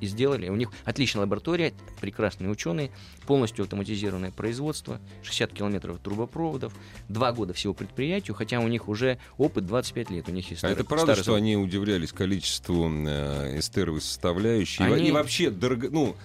и 0.00 0.06
сделали. 0.06 0.48
У 0.48 0.56
них 0.56 0.70
отличная 0.84 1.22
лаборатория, 1.22 1.72
прекрасные 2.00 2.50
ученые, 2.50 2.90
полностью 3.26 3.62
автоматизированное 3.62 4.32
производство, 4.32 5.00
60 5.22 5.52
километров 5.52 5.98
трубопроводов, 6.00 6.74
два 7.08 7.32
года 7.32 7.52
всего 7.54 7.72
предприятию, 7.72 8.34
хотя 8.34 8.58
у 8.60 8.68
них 8.68 8.88
уже 8.88 9.18
опыт 9.38 9.66
25 9.66 10.10
лет. 10.10 10.28
У 10.28 10.32
них 10.32 10.50
есть 10.50 10.64
А 10.64 10.66
старый- 10.68 10.74
это 10.74 10.84
правда, 10.84 11.04
старый 11.12 11.22
что 11.22 11.34
они 11.36 11.56
удивлялись 11.56 12.12
количеству 12.12 12.90
э, 12.90 13.58
эстеровой 13.58 14.00
составляющей? 14.00 14.82
Они- 14.82 15.08
И 15.08 15.12
вообще, 15.12 15.50
дорого, 15.50 15.88
ну, 15.90 16.16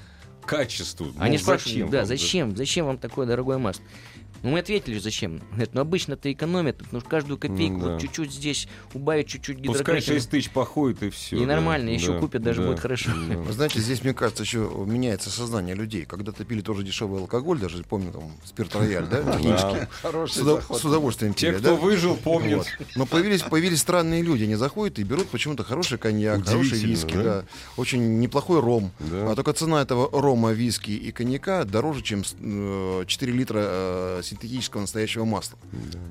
качеству. 0.49 1.07
Ну, 1.07 1.13
Они 1.19 1.37
спрашивают, 1.37 1.73
зачем 1.73 1.89
да, 1.91 1.97
вам 1.99 2.07
зачем, 2.07 2.57
зачем 2.57 2.85
вам 2.87 2.97
такое 2.97 3.27
дорогое 3.27 3.59
масло? 3.59 3.83
Ну, 4.43 4.51
мы 4.51 4.59
ответили, 4.59 4.99
зачем. 4.99 5.41
Говорят, 5.51 5.73
ну, 5.73 5.81
обычно-то 5.81 6.31
экономят, 6.31 6.77
потому 6.77 7.01
что 7.01 7.09
каждую 7.09 7.37
копейку 7.37 7.73
Ну, 7.73 7.85
да. 7.85 7.91
вот 7.93 8.01
чуть-чуть 8.01 8.31
здесь 8.31 8.67
убавить, 8.93 9.27
чуть-чуть 9.27 9.57
Пускай 9.57 9.97
гидрокрекинга. 9.97 10.19
6 10.19 10.29
тысяч 10.29 10.49
походит 10.51 11.03
и 11.03 11.09
все. 11.09 11.37
И 11.37 11.45
нормально, 11.45 11.89
еще 11.89 12.19
купят, 12.19 12.41
даже 12.41 12.61
будет 12.61 12.79
хорошо. 12.79 13.11
Вы 13.11 13.53
знаете, 13.53 13.79
здесь, 13.79 14.03
мне 14.03 14.13
кажется, 14.13 14.43
еще 14.43 14.71
меняется 14.85 15.29
сознание 15.29 15.75
людей. 15.75 16.05
Когда-то 16.05 16.45
пили 16.45 16.61
тоже 16.61 16.83
дешевый 16.83 17.21
алкоголь, 17.21 17.59
даже 17.59 17.83
помню, 17.83 18.11
там, 18.11 18.31
спирт 18.43 18.75
рояль, 18.75 19.07
да, 19.07 19.23
технически. 19.37 19.87
С, 20.73 20.85
удовольствием 20.85 21.33
Те, 21.33 21.53
кто 21.53 21.61
да? 21.61 21.73
выжил, 21.75 22.15
помнят. 22.15 22.65
Но 22.95 23.05
появились, 23.05 23.41
появились 23.41 23.79
странные 23.79 24.21
люди, 24.21 24.43
они 24.43 24.55
заходят 24.55 24.99
и 24.99 25.03
берут 25.03 25.27
почему-то 25.27 25.63
хороший 25.63 25.97
коньяк, 25.97 26.45
хороший 26.45 26.77
виски, 26.79 27.13
да? 27.15 27.23
да? 27.23 27.45
очень 27.77 28.19
неплохой 28.19 28.59
ром. 28.59 28.91
Да. 28.99 29.31
А 29.31 29.35
только 29.35 29.53
цена 29.53 29.81
этого 29.81 30.09
рома, 30.11 30.51
виски 30.51 30.91
и 30.91 31.11
коньяка 31.11 31.65
дороже, 31.65 32.01
чем 32.01 32.23
э, 32.39 33.03
4 33.05 33.31
литра 33.33 33.59
э, 33.61 34.21
синтетического 34.29 34.81
настоящего 34.81 35.25
масла. 35.25 35.57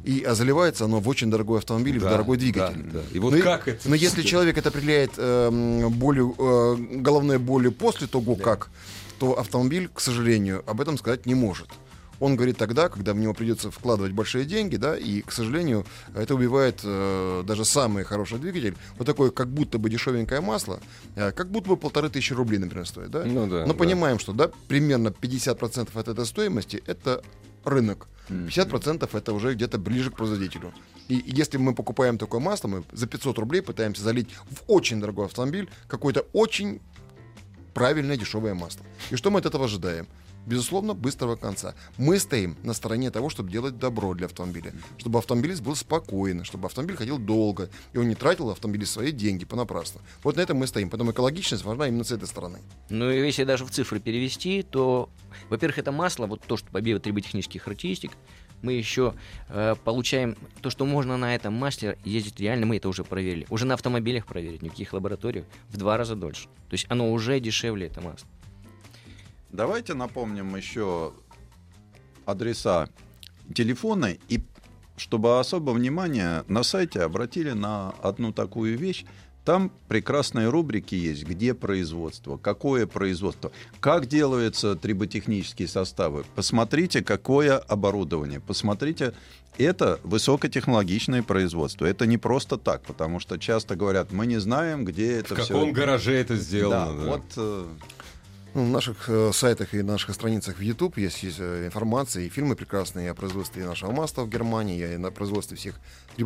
И 0.05 0.23
а 0.23 0.35
заливается 0.35 0.85
оно 0.85 1.01
в 1.01 1.09
очень 1.09 1.31
дорогой 1.31 1.59
автомобиль, 1.59 1.97
и 1.97 1.99
в 1.99 2.03
Да, 2.03 2.11
дорогой 2.11 2.37
двигатель. 2.37 2.83
да, 2.83 3.01
да. 3.01 3.03
И 3.13 3.19
вот 3.19 3.35
Но 3.35 3.41
как 3.41 3.69
это 3.69 3.89
Но 3.89 3.95
если 3.95 4.23
человек 4.23 4.59
это 4.59 4.69
определяет 4.69 5.13
э, 5.17 5.89
болью, 5.91 6.35
э, 6.39 6.77
головной 7.01 7.39
болью 7.39 7.73
после 7.73 8.07
того, 8.07 8.35
как, 8.37 8.71
то 9.19 9.39
автомобиль, 9.39 9.89
к 9.93 10.01
сожалению, 10.01 10.63
об 10.67 10.81
этом 10.81 10.99
сказать 10.99 11.27
не 11.27 11.35
может. 11.35 11.69
Он 12.21 12.35
говорит 12.35 12.57
тогда, 12.59 12.89
когда 12.89 13.13
в 13.15 13.17
него 13.17 13.33
придется 13.33 13.71
вкладывать 13.71 14.13
большие 14.13 14.45
деньги, 14.45 14.77
да, 14.77 14.97
и, 14.97 15.23
к 15.23 15.31
сожалению, 15.31 15.87
это 16.17 16.35
убивает 16.35 16.81
э, 16.83 17.45
даже 17.47 17.65
самый 17.65 18.03
хороший 18.03 18.39
двигатель. 18.39 18.77
Вот 18.97 19.07
такое, 19.07 19.31
как 19.31 19.49
будто 19.49 19.79
бы 19.79 19.89
дешевенькое 19.89 20.41
масло, 20.41 20.81
э, 21.15 21.31
как 21.31 21.51
будто 21.51 21.69
бы 21.69 21.77
полторы 21.77 22.09
тысячи 22.11 22.33
рублей, 22.33 22.59
например, 22.59 22.87
стоит, 22.89 23.11
да? 23.11 23.23
Ну 23.25 23.47
да, 23.47 23.61
Но 23.67 23.73
да. 23.73 23.75
понимаем, 23.75 24.19
что, 24.19 24.33
да, 24.33 24.51
примерно 24.67 25.09
50% 25.09 25.91
от 25.95 26.09
этой 26.09 26.27
стоимости 26.27 26.83
это 26.87 27.23
рынок. 27.65 28.09
50% 28.29 29.09
это 29.17 29.33
уже 29.33 29.55
где-то 29.55 29.79
ближе 29.79 30.11
к 30.11 30.17
производителю. 30.17 30.73
И 31.09 31.17
и 31.17 31.35
если 31.35 31.57
мы 31.57 31.75
покупаем 31.75 32.19
такое 32.19 32.41
масло, 32.41 32.69
мы 32.69 32.85
за 32.93 33.07
500 33.07 33.39
рублей 33.39 33.63
пытаемся 33.63 34.03
залить 34.03 34.29
в 34.51 34.63
очень 34.67 35.01
дорогой 35.01 35.27
автомобиль 35.27 35.69
какое-то 35.87 36.27
очень 36.33 36.81
правильное 37.73 38.17
дешевое 38.17 38.55
масло. 38.55 38.85
И 39.11 39.17
что 39.17 39.31
мы 39.31 39.41
от 39.41 39.47
этого 39.47 39.65
ожидаем? 39.65 40.07
Безусловно, 40.47 40.95
быстрого 40.95 41.37
конца. 41.37 41.75
Мы 41.99 42.19
стоим 42.19 42.57
на 42.63 42.73
стороне 42.73 43.11
того, 43.11 43.29
чтобы 43.29 43.51
делать 43.51 43.79
добро 43.79 44.15
для 44.15 44.27
автомобиля. 44.27 44.73
Чтобы 44.97 45.19
автомобилист 45.19 45.63
был 45.63 45.77
спокоен, 45.77 46.45
чтобы 46.45 46.67
автомобиль 46.67 46.97
ходил 46.97 47.19
долго, 47.19 47.69
и 47.93 47.99
он 47.99 48.09
не 48.09 48.15
тратил 48.15 48.49
автомобиле 48.51 48.87
свои 48.87 49.13
деньги 49.13 49.45
понапрасну. 49.45 50.01
Вот 50.23 50.37
на 50.37 50.41
этом 50.41 50.57
мы 50.57 50.67
стоим. 50.67 50.89
Поэтому 50.91 51.13
экологичность 51.13 51.65
важна 51.65 51.89
именно 51.89 52.05
с 52.05 52.13
этой 52.13 52.27
стороны. 52.27 52.61
Ну, 52.89 53.11
и 53.11 53.19
если 53.27 53.45
даже 53.45 53.65
в 53.67 53.71
цифры 53.71 54.01
перевести, 54.01 54.63
то, 54.63 55.11
во-первых, 55.51 55.79
это 55.79 55.93
масло, 55.93 56.27
вот 56.27 56.43
то, 56.43 56.57
что 56.57 56.71
по 56.71 56.81
биотриботехнических 56.81 57.63
характеристик, 57.63 58.13
мы 58.63 58.73
еще 58.73 59.15
э, 59.49 59.77
получаем 59.85 60.37
то, 60.63 60.71
что 60.71 60.85
можно 60.85 61.17
на 61.17 61.35
этом 61.35 61.55
масле 61.55 61.99
ездить 62.05 62.41
реально, 62.41 62.67
мы 62.67 62.77
это 62.77 62.89
уже 62.89 63.05
проверили. 63.05 63.47
Уже 63.51 63.67
на 63.67 63.75
автомобилях 63.75 64.27
проверить, 64.27 64.63
ни 64.63 64.69
в 64.69 64.73
каких 64.73 64.93
лабораториях, 64.93 65.47
в 65.69 65.77
два 65.77 65.97
раза 65.97 66.17
дольше. 66.17 66.45
То 66.69 66.75
есть 66.75 66.87
оно 66.89 67.13
уже 67.13 67.39
дешевле, 67.41 67.87
это 67.87 68.01
масло. 68.01 68.29
Давайте 69.51 69.95
напомним 69.95 70.55
еще 70.57 71.13
адреса 72.27 72.89
телефона 73.55 74.17
и 74.29 74.43
чтобы 74.97 75.39
особо 75.39 75.71
внимание 75.71 76.45
на 76.49 76.63
сайте 76.63 77.01
обратили 77.03 77.53
на 77.53 77.91
одну 78.03 78.33
такую 78.33 78.77
вещь. 78.77 79.05
Там 79.45 79.73
прекрасные 79.89 80.51
рубрики 80.51 80.95
есть, 80.95 81.25
где 81.25 81.55
производство, 81.55 82.37
какое 82.37 82.87
производство, 82.87 83.51
как 83.81 84.07
делаются 84.07 84.75
триботехнические 84.77 85.69
составы. 85.69 86.27
Посмотрите, 86.35 87.03
какое 87.03 87.57
оборудование, 87.57 88.41
посмотрите, 88.41 89.15
это 89.57 90.01
высокотехнологичное 90.05 91.23
производство. 91.23 91.87
Это 91.87 92.05
не 92.05 92.19
просто 92.19 92.59
так, 92.59 92.83
потому 92.83 93.21
что 93.21 93.39
часто 93.39 93.75
говорят, 93.75 94.13
мы 94.13 94.27
не 94.27 94.39
знаем, 94.39 94.85
где 94.85 95.13
это 95.13 95.35
В 95.35 95.39
все. 95.39 95.55
каком 95.55 95.73
гараже 95.73 96.13
это 96.15 96.37
сделано? 96.37 96.93
Да, 96.93 96.93
да. 97.05 97.11
вот 97.11 97.25
э, 97.37 97.67
на 98.65 98.73
наших 98.73 99.09
э, 99.09 99.31
сайтах 99.33 99.75
и 99.75 99.83
наших 99.83 100.15
страницах 100.15 100.59
в 100.59 100.61
YouTube 100.61 100.99
есть, 100.99 101.23
есть 101.23 101.39
э, 101.41 101.67
информация 101.67 102.25
и 102.25 102.29
фильмы 102.29 102.57
прекрасные 102.57 103.11
о 103.11 103.15
производстве 103.15 103.65
нашего 103.65 103.93
масла 103.93 104.23
в 104.23 104.29
Германии, 104.29 104.95
и 104.95 104.97
на 104.97 105.11
производстве 105.11 105.57
всех 105.57 105.75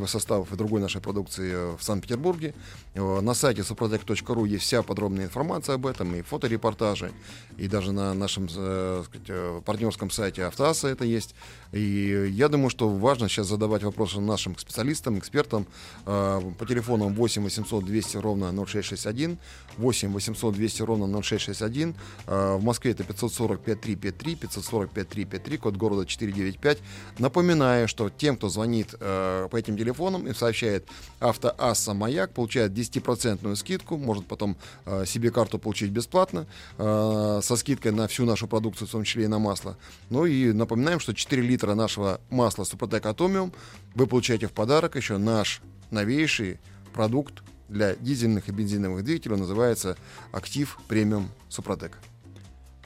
составов 0.07 0.51
и 0.53 0.57
другой 0.57 0.81
нашей 0.81 1.01
продукции 1.01 1.53
э, 1.53 1.77
в 1.79 1.83
Санкт-Петербурге. 1.83 2.55
На 2.95 3.35
сайте 3.35 3.63
suprotec.ru 3.63 4.49
есть 4.49 4.65
вся 4.65 4.83
подробная 4.83 5.27
информация 5.27 5.75
об 5.75 5.87
этом, 5.87 6.15
и 6.15 6.23
фоторепортажи, 6.23 7.13
и 7.59 7.69
даже 7.69 7.93
на 7.93 8.15
нашем 8.15 8.49
сказать, 8.49 9.65
партнерском 9.65 10.11
сайте 10.11 10.45
Автоаса 10.45 10.89
это 10.89 11.05
есть. 11.05 11.35
И 11.73 12.31
я 12.33 12.49
думаю, 12.49 12.69
что 12.69 12.89
важно 12.89 13.29
сейчас 13.29 13.47
задавать 13.47 13.83
вопросы 13.83 14.21
нашим 14.21 14.57
специалистам, 14.59 15.19
экспертам 15.19 15.67
э, 16.05 16.41
по 16.59 16.67
телефонам 16.67 17.15
8 17.15 17.43
800 17.43 17.85
200 17.85 18.17
ровно 18.19 18.53
0661, 18.53 19.39
8 19.79 20.13
800 20.13 20.55
200 20.55 20.83
ровно 20.83 21.23
0661. 21.23 21.95
Э, 22.27 22.57
В 22.57 22.63
Москве 22.63 22.91
это 22.91 23.05
540 23.05 23.61
5353, 23.61 24.37
540 24.37 24.91
5353, 24.91 25.57
код 25.57 25.77
города 25.77 26.05
495. 26.05 26.79
Напоминаю, 27.19 27.89
что 27.89 28.11
тем, 28.11 28.37
кто 28.37 28.51
звонит 28.51 28.95
э, 29.01 29.49
по 29.51 29.57
этим 29.57 29.79
телефонам 29.79 30.27
и 30.27 30.35
сообщает 30.35 30.87
автоасса 31.21 31.95
«Маяк», 31.95 32.33
получает 32.33 32.73
10% 32.73 33.57
скидку, 33.57 33.97
может 33.97 34.27
потом 34.27 34.57
э, 34.85 35.07
себе 35.07 35.31
карту 35.31 35.59
получить 35.59 35.91
бесплатно, 35.91 36.47
э, 36.77 37.41
со 37.43 37.57
скидкой 37.57 37.93
на 37.93 38.09
всю 38.09 38.27
нашу 38.27 38.47
продукцию, 38.47 38.89
в 38.89 38.91
том 38.91 39.05
числе 39.05 39.25
и 39.25 39.29
на 39.29 39.39
масло. 39.39 39.79
Ну 40.11 40.27
и 40.27 40.53
напоминаем, 40.53 41.01
что 41.01 41.15
4 41.15 41.41
литра 41.43 41.62
нашего 41.67 42.21
масла 42.31 42.65
Супротек 42.65 43.07
Атомиум 43.07 43.53
вы 43.95 44.07
получаете 44.07 44.47
в 44.47 44.53
подарок 44.53 44.97
еще 44.97 45.19
наш 45.19 45.61
новейший 45.91 46.59
продукт 46.93 47.43
для 47.69 47.95
дизельных 47.95 48.49
и 48.49 48.53
бензиновых 48.53 49.05
двигателей, 49.05 49.35
он 49.35 49.41
называется 49.41 49.97
«Актив 50.33 50.79
Премиум 50.89 51.31
Супротек». 51.49 51.99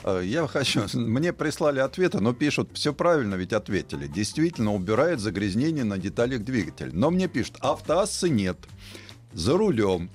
Э, 0.04 0.22
Я 0.24 0.46
хочу, 0.46 0.86
мне 0.94 1.32
прислали 1.32 1.80
ответы, 1.80 2.20
но 2.20 2.32
пишут, 2.32 2.70
все 2.74 2.94
правильно 2.94 3.34
ведь 3.34 3.52
ответили. 3.52 4.06
Действительно 4.06 4.74
убирает 4.74 5.20
загрязнение 5.20 5.84
на 5.84 5.98
деталях 5.98 6.44
двигателя. 6.44 6.90
Но 6.92 7.10
мне 7.10 7.28
пишут, 7.28 7.56
автоассы 7.60 8.28
нет. 8.28 8.58
За 9.32 9.56
рулем. 9.56 10.10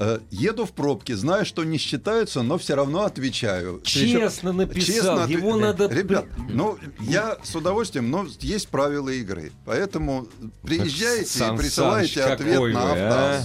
Э, 0.00 0.20
Еду 0.30 0.64
в 0.64 0.72
пробке, 0.72 1.16
знаю, 1.16 1.44
что 1.44 1.64
не 1.64 1.76
считаются, 1.76 2.42
но 2.42 2.56
все 2.56 2.74
равно 2.74 3.02
отвечаю. 3.04 3.80
Честно 3.82 4.52
написал, 4.52 4.94
Честно 4.94 5.24
отве- 5.24 5.32
его 5.32 5.56
надо... 5.56 5.88
Ребят, 5.88 6.26
ну, 6.48 6.78
я 7.00 7.38
с 7.42 7.54
удовольствием, 7.56 8.10
но 8.10 8.26
есть 8.40 8.68
правила 8.68 9.08
игры. 9.08 9.50
Поэтому 9.64 10.28
приезжайте 10.62 11.26
Сан 11.26 11.56
и 11.56 11.58
присылайте 11.58 12.22
Саныч, 12.22 12.32
ответ 12.32 12.54
на 12.54 12.60
вы, 12.60 12.72
а? 12.74 13.44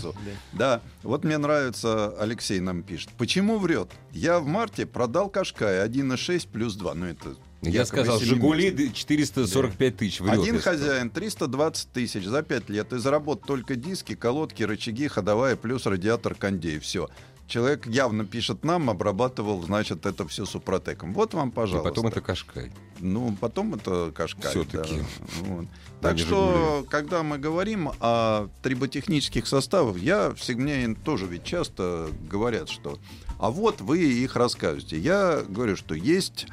Да, 0.54 0.82
вот 1.01 1.24
мне 1.24 1.38
нравится, 1.39 2.14
Алексей 2.20 2.60
нам 2.60 2.84
пишет. 2.84 3.10
Почему 3.18 3.58
врет? 3.58 3.89
Я 4.12 4.39
в 4.39 4.45
марте 4.45 4.86
продал 4.86 5.30
Кашкай 5.30 5.86
1,6 5.88 6.47
плюс 6.51 6.76
2. 6.76 6.93
Ну, 6.93 7.06
это 7.08 7.36
Я 7.64 7.86
сказал. 7.86 8.20
«Жигули» 8.20 8.91
445 8.93 9.97
тысяч. 9.97 10.20
Врет, 10.20 10.39
Один 10.39 10.59
хозяин 10.59 11.09
320 11.09 11.89
тысяч 11.91 12.26
за 12.26 12.43
5 12.43 12.70
лет. 12.70 12.93
Из 12.93 13.05
работ 13.05 13.43
только 13.45 13.76
диски, 13.76 14.16
колодки, 14.16 14.64
рычаги, 14.64 15.07
ходовая 15.07 15.55
плюс 15.55 15.86
радиатор 15.86 16.36
кондей. 16.36 16.80
Все. 16.80 17.09
Человек 17.47 17.88
явно 17.88 18.26
пишет 18.26 18.64
нам, 18.64 18.89
обрабатывал, 18.89 19.61
значит, 19.61 20.05
это 20.05 20.26
все 20.28 20.45
супротеком. 20.45 21.14
Вот 21.14 21.34
вам, 21.34 21.49
И 21.49 21.51
пожалуйста. 21.51 21.89
потом 21.89 22.07
это 22.07 22.22
Кашкай. 22.22 22.72
Ну, 22.99 23.36
потом 23.39 23.76
это 23.76 24.11
Кашкай. 24.16 24.49
Всё-таки. 24.49 24.95
да. 24.97 25.05
Вот. 25.41 25.66
Так 26.01 26.20
что, 26.20 26.86
когда 26.89 27.24
мы 27.24 27.38
говорим 27.38 27.89
о 28.01 28.49
триботехнических 28.61 29.47
составах, 29.47 29.97
я 29.97 30.34
всегда 30.34 30.64
мне 30.64 30.95
тоже 30.95 31.28
ведь 31.28 31.45
часто 31.45 32.09
говорят, 32.30 32.70
что 32.70 32.99
а 33.39 33.49
вот 33.51 33.80
вы 33.82 33.99
их 34.03 34.36
рассказываете. 34.36 34.97
Я 34.99 35.43
говорю, 35.47 35.76
что 35.78 35.95
есть 35.95 36.47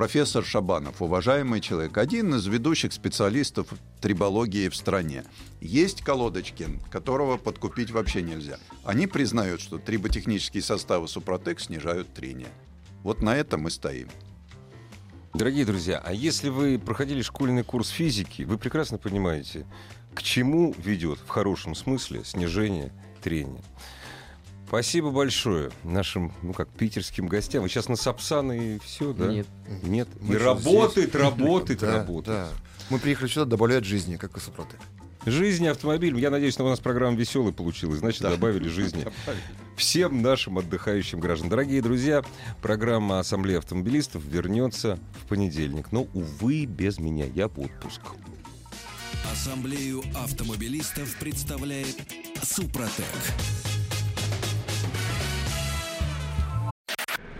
профессор 0.00 0.42
Шабанов, 0.42 1.02
уважаемый 1.02 1.60
человек, 1.60 1.98
один 1.98 2.34
из 2.34 2.46
ведущих 2.46 2.94
специалистов 2.94 3.66
трибологии 4.00 4.70
в 4.70 4.74
стране. 4.74 5.24
Есть 5.60 6.00
Колодочкин, 6.00 6.80
которого 6.90 7.36
подкупить 7.36 7.90
вообще 7.90 8.22
нельзя. 8.22 8.56
Они 8.82 9.06
признают, 9.06 9.60
что 9.60 9.76
триботехнические 9.76 10.62
составы 10.62 11.06
Супротек 11.06 11.60
снижают 11.60 12.14
трение. 12.14 12.48
Вот 13.02 13.20
на 13.20 13.36
этом 13.36 13.60
мы 13.60 13.70
стоим. 13.70 14.08
Дорогие 15.34 15.66
друзья, 15.66 16.00
а 16.02 16.14
если 16.14 16.48
вы 16.48 16.78
проходили 16.78 17.20
школьный 17.20 17.62
курс 17.62 17.90
физики, 17.90 18.44
вы 18.44 18.56
прекрасно 18.56 18.96
понимаете, 18.96 19.66
к 20.14 20.22
чему 20.22 20.74
ведет 20.78 21.18
в 21.18 21.28
хорошем 21.28 21.74
смысле 21.74 22.24
снижение 22.24 22.90
трения. 23.20 23.62
Спасибо 24.70 25.10
большое 25.10 25.72
нашим, 25.82 26.32
ну 26.42 26.52
как, 26.52 26.68
питерским 26.68 27.26
гостям. 27.26 27.64
Вы 27.64 27.68
сейчас 27.68 27.88
на 27.88 27.96
Сапсан 27.96 28.52
и 28.52 28.78
все, 28.78 29.12
да? 29.12 29.26
Нет. 29.26 29.48
Нет. 29.82 30.06
Мы 30.20 30.36
и 30.36 30.38
работает, 30.38 31.08
здесь. 31.08 31.20
работает, 31.20 31.80
Да, 31.80 31.96
работает. 31.98 32.24
да. 32.26 32.48
Мы 32.88 33.00
приехали 33.00 33.26
сюда 33.26 33.46
добавлять 33.46 33.84
жизни, 33.84 34.14
как 34.14 34.36
и 34.36 34.40
Супротек. 34.40 34.78
Жизнь 35.26 35.66
автомобилем. 35.66 36.18
Я 36.18 36.30
надеюсь, 36.30 36.54
что 36.54 36.64
у 36.64 36.68
нас 36.68 36.78
программа 36.78 37.16
веселая 37.16 37.50
получилась. 37.52 37.98
Значит, 37.98 38.22
добавили 38.22 38.68
жизни 38.68 39.08
всем 39.76 40.22
нашим 40.22 40.58
отдыхающим 40.58 41.18
гражданам. 41.18 41.50
Дорогие 41.50 41.82
друзья, 41.82 42.22
программа 42.62 43.18
Ассамблеи 43.18 43.56
автомобилистов 43.56 44.22
вернется 44.22 45.00
в 45.24 45.26
понедельник. 45.26 45.90
Но, 45.90 46.06
увы, 46.14 46.64
без 46.66 47.00
меня. 47.00 47.24
Я 47.26 47.48
в 47.48 47.58
отпуск. 47.58 48.02
Ассамблею 49.32 50.04
автомобилистов 50.14 51.16
представляет 51.16 51.96
Супротек. 52.44 53.04